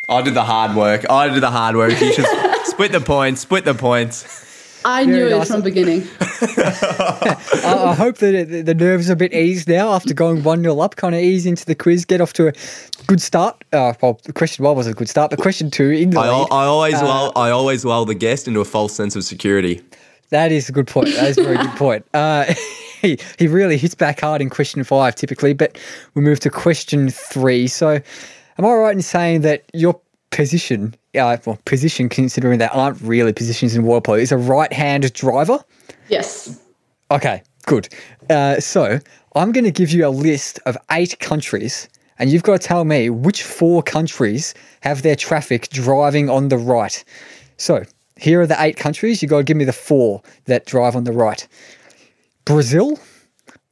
[0.08, 1.04] I did the hard work.
[1.10, 2.00] I did the hard work.
[2.00, 2.26] You should
[2.64, 3.40] split the points.
[3.40, 4.46] Split the points.
[4.84, 6.08] I Very knew it from the beginning.
[6.20, 10.62] I, I hope that it, the nerves are a bit eased now after going 1
[10.62, 10.96] 0 up.
[10.96, 12.52] Kind of ease into the quiz, get off to a
[13.06, 13.62] good start.
[13.72, 16.48] Uh, well, question one was a good start, but question two in the I, lead.
[16.50, 17.32] I always lull.
[17.36, 19.82] I always lull the guest into a false sense of security.
[20.30, 21.08] That is a good point.
[21.14, 22.06] That is a very good point.
[22.14, 22.52] Uh,
[23.02, 25.78] he, he really hits back hard in question five typically, but
[26.14, 27.66] we move to question three.
[27.66, 28.00] So,
[28.58, 30.00] am I right in saying that your
[30.30, 34.72] position, uh, well, position considering there aren't really positions in water polo, is a right
[34.72, 35.58] hand driver?
[36.08, 36.60] Yes.
[37.10, 37.88] Okay, good.
[38.28, 39.00] Uh, so,
[39.34, 42.84] I'm going to give you a list of eight countries, and you've got to tell
[42.84, 47.02] me which four countries have their traffic driving on the right.
[47.56, 47.84] So,
[48.20, 49.22] here are the eight countries.
[49.22, 51.46] You've got to give me the four that drive on the right
[52.44, 52.98] Brazil,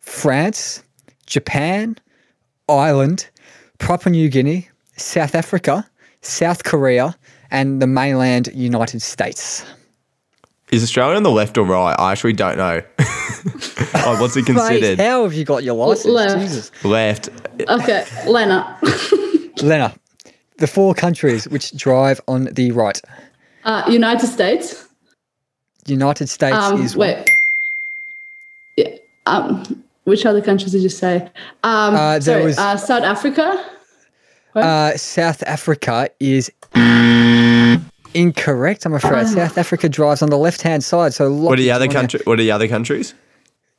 [0.01, 0.82] France,
[1.26, 1.96] Japan,
[2.68, 3.28] Ireland,
[3.78, 5.88] Papua New Guinea, South Africa,
[6.22, 7.14] South Korea,
[7.51, 9.64] and the mainland United States.
[10.72, 11.94] Is Australia on the left or right?
[11.99, 12.82] I actually don't know.
[12.99, 14.99] oh, what's it Mate, considered?
[14.99, 16.07] how have you got your license?
[16.07, 16.40] Left.
[16.40, 16.84] Jesus.
[16.84, 17.28] Left.
[17.68, 18.78] Okay, Lena.
[19.62, 19.94] Lena,
[20.59, 23.01] the four countries which drive on the right.
[23.64, 24.86] Uh, United States.
[25.86, 27.09] United States Um, is one.
[27.09, 27.30] wait.
[28.76, 28.88] Yeah.
[29.26, 31.28] Um, which other countries did you say?
[31.64, 33.64] Um, Uh, there sorry, was- uh, South Africa.
[34.54, 36.50] Uh, South Africa is
[38.14, 38.84] incorrect.
[38.86, 41.14] I'm afraid South Africa drives on the left hand side.
[41.14, 42.20] So What are the other country?
[42.24, 43.14] What are the other countries?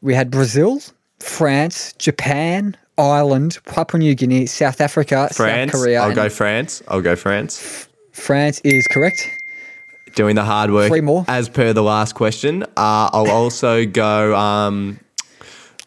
[0.02, 0.80] We had Brazil,
[1.20, 5.72] France, Japan, Ireland, Papua New Guinea, South Africa, France.
[5.74, 6.02] South Korea.
[6.02, 6.82] I'll go France.
[6.88, 7.88] I'll go France.
[8.14, 9.28] France is correct.
[10.20, 10.90] Doing the hard work.
[10.90, 11.24] Three more.
[11.30, 14.36] As per the last question, uh, I'll also go.
[14.36, 15.00] Um,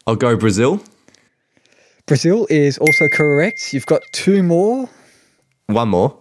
[0.07, 0.83] I'll go Brazil.
[2.07, 3.75] Brazil is also correct.
[3.75, 4.89] You've got two more.
[5.67, 6.17] One more.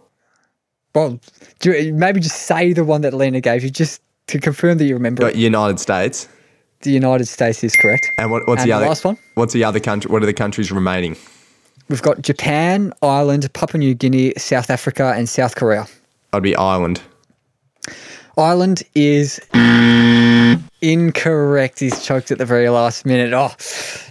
[0.94, 1.22] Well,
[1.62, 3.70] do you- maybe just say the one that Lena gave you.
[3.70, 6.28] Just to confirm that you remember, Got United States.
[6.82, 8.10] the United States is correct.
[8.18, 9.18] And what, what's And the the other last one?
[9.36, 10.12] What's the other country?
[10.12, 11.16] What are the countries remaining?
[11.88, 15.88] We've got Japan, Ireland, Papua New Guinea, South Africa, and South Korea.
[16.34, 17.02] I'd be Ireland.
[18.42, 19.40] Ireland is
[20.82, 21.80] incorrect.
[21.80, 23.34] He's choked at the very last minute.
[23.34, 23.52] Oh,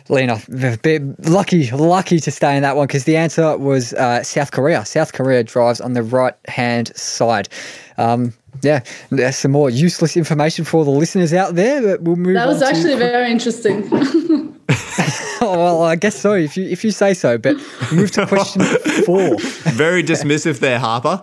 [0.09, 4.23] Lena, a bit lucky, lucky to stay in that one because the answer was uh,
[4.23, 4.85] South Korea.
[4.85, 7.49] South Korea drives on the right hand side.
[7.99, 12.35] Um, yeah, there's some more useless information for the listeners out there, but we'll move
[12.35, 13.89] That was on to- actually very interesting.
[15.43, 17.39] Oh, well, I guess so, if you if you say so.
[17.39, 17.57] But
[17.91, 18.61] we'll move to question
[19.07, 19.39] four.
[19.73, 21.23] Very dismissive there, Harper.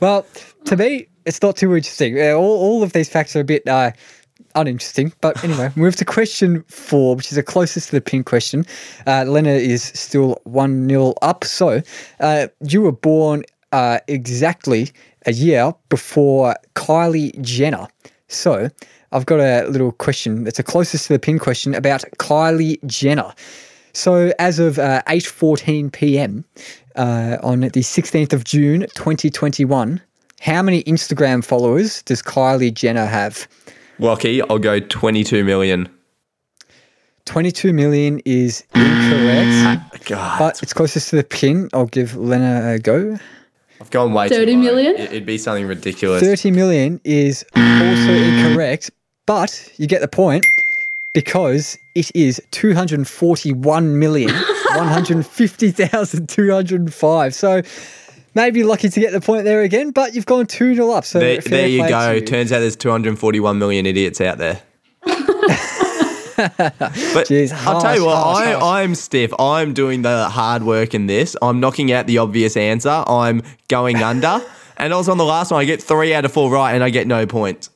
[0.00, 0.24] Well,
[0.66, 2.20] to me, it's not too interesting.
[2.20, 3.92] Uh, all, all of these facts are a bit uh,
[4.54, 5.12] uninteresting.
[5.20, 8.64] But anyway, move to question four, which is the closest to the pin question.
[9.06, 11.44] Uh, Lena is still 1 0 up.
[11.44, 11.82] So
[12.20, 14.90] uh, you were born uh, exactly
[15.26, 17.86] a year before Kylie Jenner.
[18.28, 18.68] So
[19.12, 20.44] I've got a little question.
[20.44, 23.32] that's the closest to the pin question about Kylie Jenner.
[23.92, 26.44] So as of uh, 8:14 p.m.
[26.96, 30.00] Uh, on the 16th of June 2021,
[30.40, 33.46] how many Instagram followers does Kylie Jenner have?
[33.98, 35.88] Lockie, I'll go 22 million.
[37.26, 41.68] 22 million is incorrect, ah, God, but it's closest to the pin.
[41.72, 43.18] I'll give Lena a go.
[43.80, 44.62] I've gone way 30 too low.
[44.64, 44.94] million?
[44.96, 46.22] It- It'd be something ridiculous.
[46.22, 48.90] 30 million is also incorrect,
[49.26, 50.46] but you get the point
[51.12, 54.30] because it is 241 million
[54.74, 57.34] 150,205.
[57.34, 57.62] So
[58.34, 61.04] maybe lucky to get the point there again, but you've gone 2 0 up.
[61.04, 62.12] So There, there you go.
[62.12, 62.20] you.
[62.20, 64.60] Turns out there's 241 million idiots out there.
[65.02, 65.16] but
[67.28, 68.62] Jeez, I'll tell you what, harsh, I, harsh.
[68.62, 69.32] I'm stiff.
[69.38, 71.36] I'm doing the hard work in this.
[71.42, 73.04] I'm knocking out the obvious answer.
[73.06, 74.40] I'm going under.
[74.78, 76.90] and also on the last one, I get three out of four right and I
[76.90, 77.70] get no points.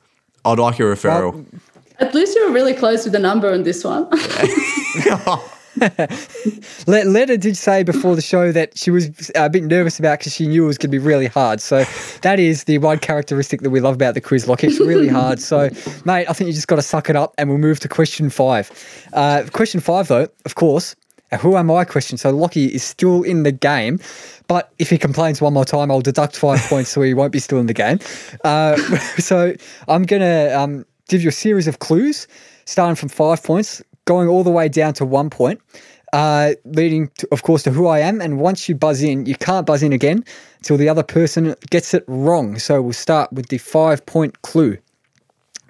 [0.44, 1.44] I'd like a referral.
[1.98, 4.08] At least you were really close with the number on this one.
[6.86, 10.34] Le- Lena did say before the show that she was a bit nervous about because
[10.34, 11.60] she knew it was going to be really hard.
[11.60, 11.84] So
[12.22, 14.68] that is the one characteristic that we love about the quiz, Lockie.
[14.68, 15.40] It's really hard.
[15.40, 15.70] So,
[16.04, 18.30] mate, I think you just got to suck it up and we'll move to question
[18.30, 18.70] five.
[19.12, 20.94] Uh, question five, though, of course,
[21.32, 22.16] a who am I question.
[22.16, 23.98] So Lockie is still in the game.
[24.46, 27.38] But if he complains one more time, I'll deduct five points so he won't be
[27.38, 27.98] still in the game.
[28.44, 28.76] Uh,
[29.18, 29.54] so
[29.88, 32.26] I'm going to um, give you a series of clues,
[32.66, 35.60] starting from five points, going all the way down to one point,
[36.12, 38.20] uh, leading, to, of course, to who I am.
[38.20, 40.24] And once you buzz in, you can't buzz in again
[40.58, 42.58] until the other person gets it wrong.
[42.58, 44.78] So we'll start with the five point clue.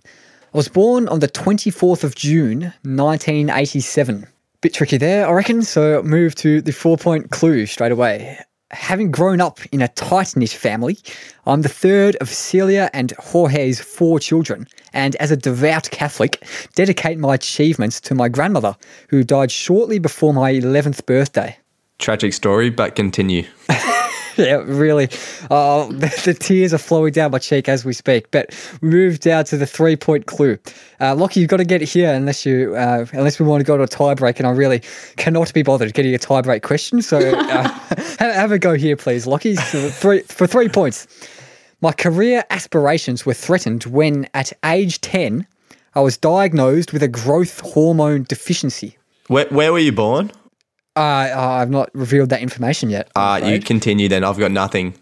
[0.04, 4.26] I was born on the 24th of June, 1987.
[4.60, 5.62] Bit tricky there, I reckon.
[5.62, 8.38] So move to the four point clue straight away.
[8.70, 10.98] Having grown up in a tight knit family,
[11.46, 16.44] I'm the third of Celia and Jorge's four children, and as a devout Catholic,
[16.74, 18.76] dedicate my achievements to my grandmother,
[19.10, 21.56] who died shortly before my 11th birthday.
[21.98, 23.44] Tragic story, but continue.
[24.44, 25.08] Yeah, really.
[25.50, 28.30] Uh, the, the tears are flowing down my cheek as we speak.
[28.30, 30.58] But we move down to the three point clue.
[31.00, 33.64] Uh, Lockie, you've got to get it here unless you uh, unless we want to
[33.64, 34.82] go to a tie break, and I really
[35.16, 37.00] cannot be bothered getting a tie break question.
[37.00, 37.62] So uh,
[38.18, 39.54] have, have a go here, please, Lockie.
[39.56, 41.06] So three, for three points.
[41.80, 45.46] My career aspirations were threatened when, at age 10,
[45.94, 48.96] I was diagnosed with a growth hormone deficiency.
[49.26, 50.32] Where, where were you born?
[50.96, 53.10] Uh, I've not revealed that information yet.
[53.16, 54.22] I'm Uh, you continue then.
[54.24, 54.94] I've got nothing.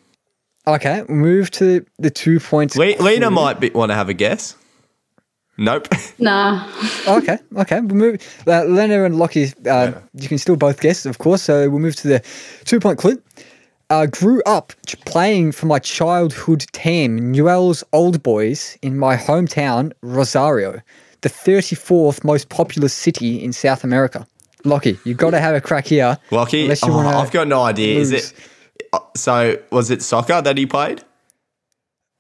[0.67, 2.77] Okay, move to the two points.
[2.77, 4.55] Le- Lena might be, want to have a guess.
[5.59, 5.89] Nope.
[6.19, 6.67] nah.
[7.07, 7.81] okay, okay.
[7.81, 8.43] We'll move.
[8.47, 11.43] Uh, Lena and Lockie, uh, you can still both guess, of course.
[11.43, 12.25] So we'll move to the
[12.65, 13.21] two point clue.
[13.91, 19.93] Uh, grew up ch- playing for my childhood team, Newell's Old Boys, in my hometown,
[20.01, 20.81] Rosario,
[21.21, 24.27] the 34th most populous city in South America.
[24.65, 26.19] Lockie, you've got to have a crack here.
[26.31, 27.99] Lockie, oh, I've got no idea.
[27.99, 28.33] Is it?
[28.93, 31.01] uh, So was it soccer that he played?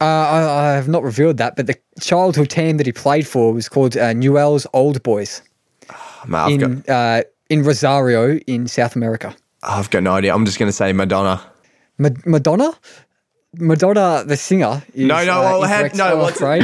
[0.00, 3.52] Uh, I, I have not revealed that, but the childhood team that he played for
[3.52, 5.42] was called uh, Newell's Old Boys
[6.26, 9.34] Mate, I've, got, in uh, in Rosario in South America.
[9.62, 10.34] I've got no idea.
[10.34, 11.40] I'm just going to say Madonna.
[11.98, 12.72] Ma- Madonna,
[13.54, 14.82] Madonna, the singer.
[14.94, 16.62] Is, No, no, uh, well, had- no, what's no, what's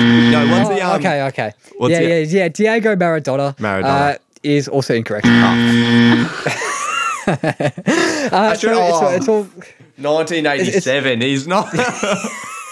[0.70, 1.52] Oh, the, um, okay, okay.
[1.76, 2.48] what's yeah, the- yeah, yeah.
[2.48, 3.56] Diego Maradona.
[3.58, 4.18] Maradona.
[4.42, 5.26] Is also incorrect.
[7.26, 9.08] uh, so oh.
[9.08, 9.42] it's, it's all,
[9.96, 11.20] 1987.
[11.20, 11.68] He's not.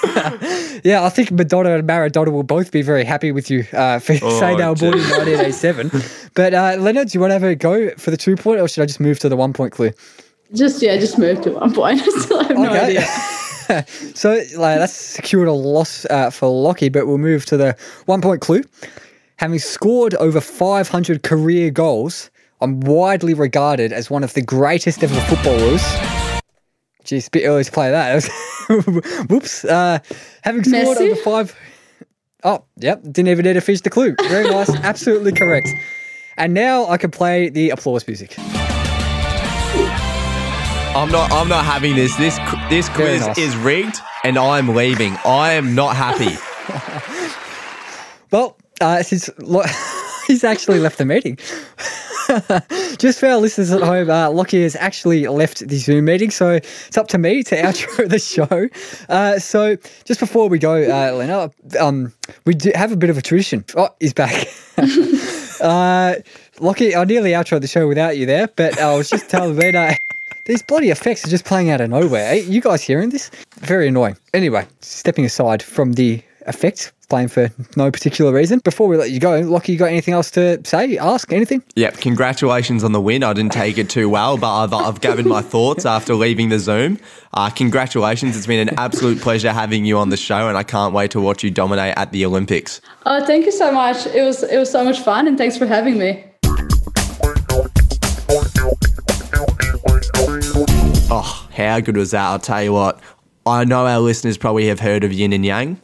[0.84, 4.14] yeah, I think Madonna and Maradona will both be very happy with you uh, for
[4.16, 5.90] saying they were born in 1987.
[6.34, 8.68] but uh, Leonard, do you want to have a go for the two point, or
[8.68, 9.92] should I just move to the one point clue?
[10.54, 12.02] Just, yeah, just move to one point.
[12.02, 12.98] I still have no Okay.
[12.98, 13.86] idea.
[14.14, 18.20] so like, that's secured a loss uh, for Lockie, but we'll move to the one
[18.20, 18.62] point clue.
[19.38, 22.30] Having scored over 500 career goals,
[22.62, 25.82] I'm widely regarded as one of the greatest ever footballers.
[27.04, 28.24] Geez, a bit early to play that.
[29.28, 29.64] Whoops.
[29.64, 29.98] Uh,
[30.42, 31.10] having scored Messi?
[31.12, 31.54] over five.
[32.44, 33.02] Oh, yep.
[33.02, 34.14] Didn't even need to finish the clue.
[34.28, 34.70] Very nice.
[34.82, 35.68] Absolutely correct.
[36.38, 38.34] And now I can play the applause music.
[40.96, 41.30] I'm not.
[41.30, 42.16] I'm not having this.
[42.16, 42.38] This
[42.70, 43.38] this Very quiz nice.
[43.38, 45.14] is rigged, and I'm leaving.
[45.26, 46.36] I am not happy.
[48.32, 49.02] Well, uh,
[49.38, 49.64] Lo-
[50.26, 51.38] he's actually left the meeting.
[52.98, 56.50] Just for our listeners at home, uh, Lockie has actually left the Zoom meeting, so
[56.50, 58.68] it's up to me to outro the show.
[59.08, 62.12] Uh, so just before we go, uh, Lena, um,
[62.44, 63.64] we do have a bit of a tradition.
[63.76, 64.48] Oh, he's back.
[65.60, 66.16] uh,
[66.58, 69.96] Lockie, I nearly outroed the show without you there, but I was just telling Lena.
[70.46, 72.30] These bloody effects are just playing out of nowhere.
[72.30, 73.30] Are you guys hearing this?
[73.58, 74.16] Very annoying.
[74.32, 78.60] Anyway, stepping aside from the effects, playing for no particular reason.
[78.60, 80.98] Before we let you go, Lockie, you got anything else to say?
[80.98, 81.62] Ask anything?
[81.74, 81.98] Yep.
[81.98, 83.22] Congratulations on the win.
[83.22, 86.58] I didn't take it too well, but I've, I've gathered my thoughts after leaving the
[86.58, 86.98] Zoom.
[87.34, 88.36] Uh, congratulations.
[88.36, 91.20] It's been an absolute pleasure having you on the show, and I can't wait to
[91.20, 92.80] watch you dominate at the Olympics.
[93.04, 94.06] Oh, thank you so much.
[94.06, 96.24] It was it was so much fun, and thanks for having me.
[101.08, 102.24] Oh, how good was that?
[102.24, 103.00] I'll tell you what.
[103.46, 105.80] I know our listeners probably have heard of Yin and Yang.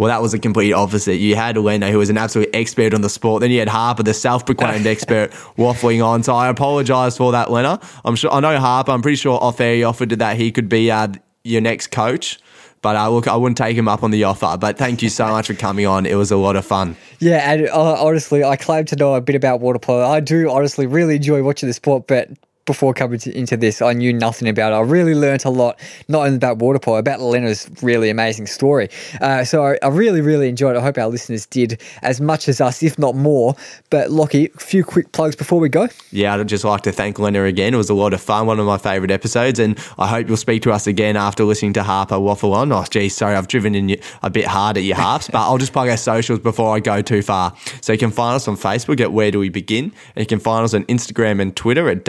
[0.00, 1.16] Well, that was a complete opposite.
[1.16, 3.42] You had Elena, who was an absolute expert on the sport.
[3.42, 6.22] Then you had Harper, the self-proclaimed expert, waffling on.
[6.22, 7.78] So I apologise for that, Lena.
[8.02, 8.92] I'm sure I know Harper.
[8.92, 11.08] I'm pretty sure off air he offered that he could be uh,
[11.44, 12.40] your next coach.
[12.80, 14.56] But uh, look, I wouldn't take him up on the offer.
[14.58, 16.06] But thank you so much for coming on.
[16.06, 16.96] It was a lot of fun.
[17.18, 20.06] Yeah, and uh, honestly, I claim to know a bit about water polo.
[20.06, 22.30] I do honestly really enjoy watching the sport, but
[22.70, 24.76] before coming to, into this, I knew nothing about it.
[24.76, 28.88] I really learnt a lot, not only about water polo, about Lena's really amazing story.
[29.20, 30.78] Uh, so I, I really, really enjoyed it.
[30.78, 33.56] I hope our listeners did as much as us, if not more.
[33.90, 35.88] But Lockie, a few quick plugs before we go.
[36.12, 37.74] Yeah, I'd just like to thank Lena again.
[37.74, 40.36] It was a lot of fun, one of my favourite episodes, and I hope you'll
[40.36, 42.70] speak to us again after listening to Harper waffle on.
[42.70, 45.58] Oh, geez, sorry, I've driven in you a bit hard at your harps, but I'll
[45.58, 47.52] just plug our socials before I go too far.
[47.80, 50.38] So you can find us on Facebook at Where Do We Begin, and you can
[50.38, 52.04] find us on Instagram and Twitter at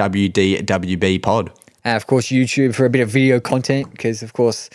[0.60, 1.52] WDWB Pod.
[1.84, 4.70] And of course, YouTube for a bit of video content, because of course,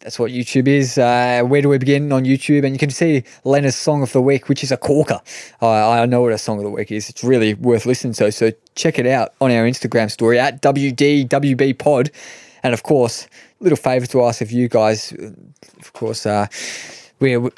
[0.00, 0.98] that's what YouTube is.
[0.98, 2.64] Uh, where do we begin on YouTube?
[2.64, 5.20] And you can see Lena's song of the week, which is a corker.
[5.60, 7.08] Uh, I know what a song of the week is.
[7.08, 8.32] It's really worth listening to.
[8.32, 12.10] So check it out on our Instagram story at WDWB Pod.
[12.64, 13.26] And of course,
[13.60, 15.12] a little favour to ask of you guys.
[15.78, 16.46] Of course, uh,
[17.20, 17.50] we're.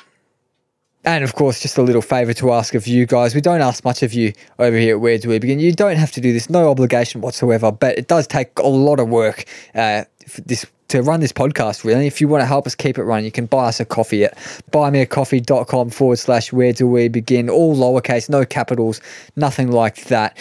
[1.04, 3.34] And of course, just a little favour to ask of you guys.
[3.34, 5.60] We don't ask much of you over here at Where Do We Begin.
[5.60, 8.98] You don't have to do this, no obligation whatsoever, but it does take a lot
[9.00, 9.44] of work
[9.74, 10.04] uh,
[10.46, 12.06] this to run this podcast, really.
[12.06, 14.24] If you want to help us keep it running, you can buy us a coffee
[14.24, 14.36] at
[14.70, 17.50] buymeacoffee.com forward slash where do we begin.
[17.50, 19.00] All lowercase, no capitals,
[19.34, 20.38] nothing like that.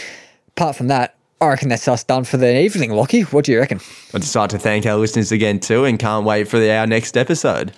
[0.50, 3.24] Apart from that, I reckon that's us done for the evening, Lockie.
[3.24, 3.80] What do you reckon?
[4.14, 6.88] I'd just like to thank our listeners again too, and can't wait for the, our
[6.88, 7.74] next episode.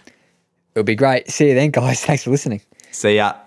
[0.75, 1.31] It'll be great.
[1.31, 2.01] See you then, guys.
[2.05, 2.61] Thanks for listening.
[2.95, 3.44] See ya.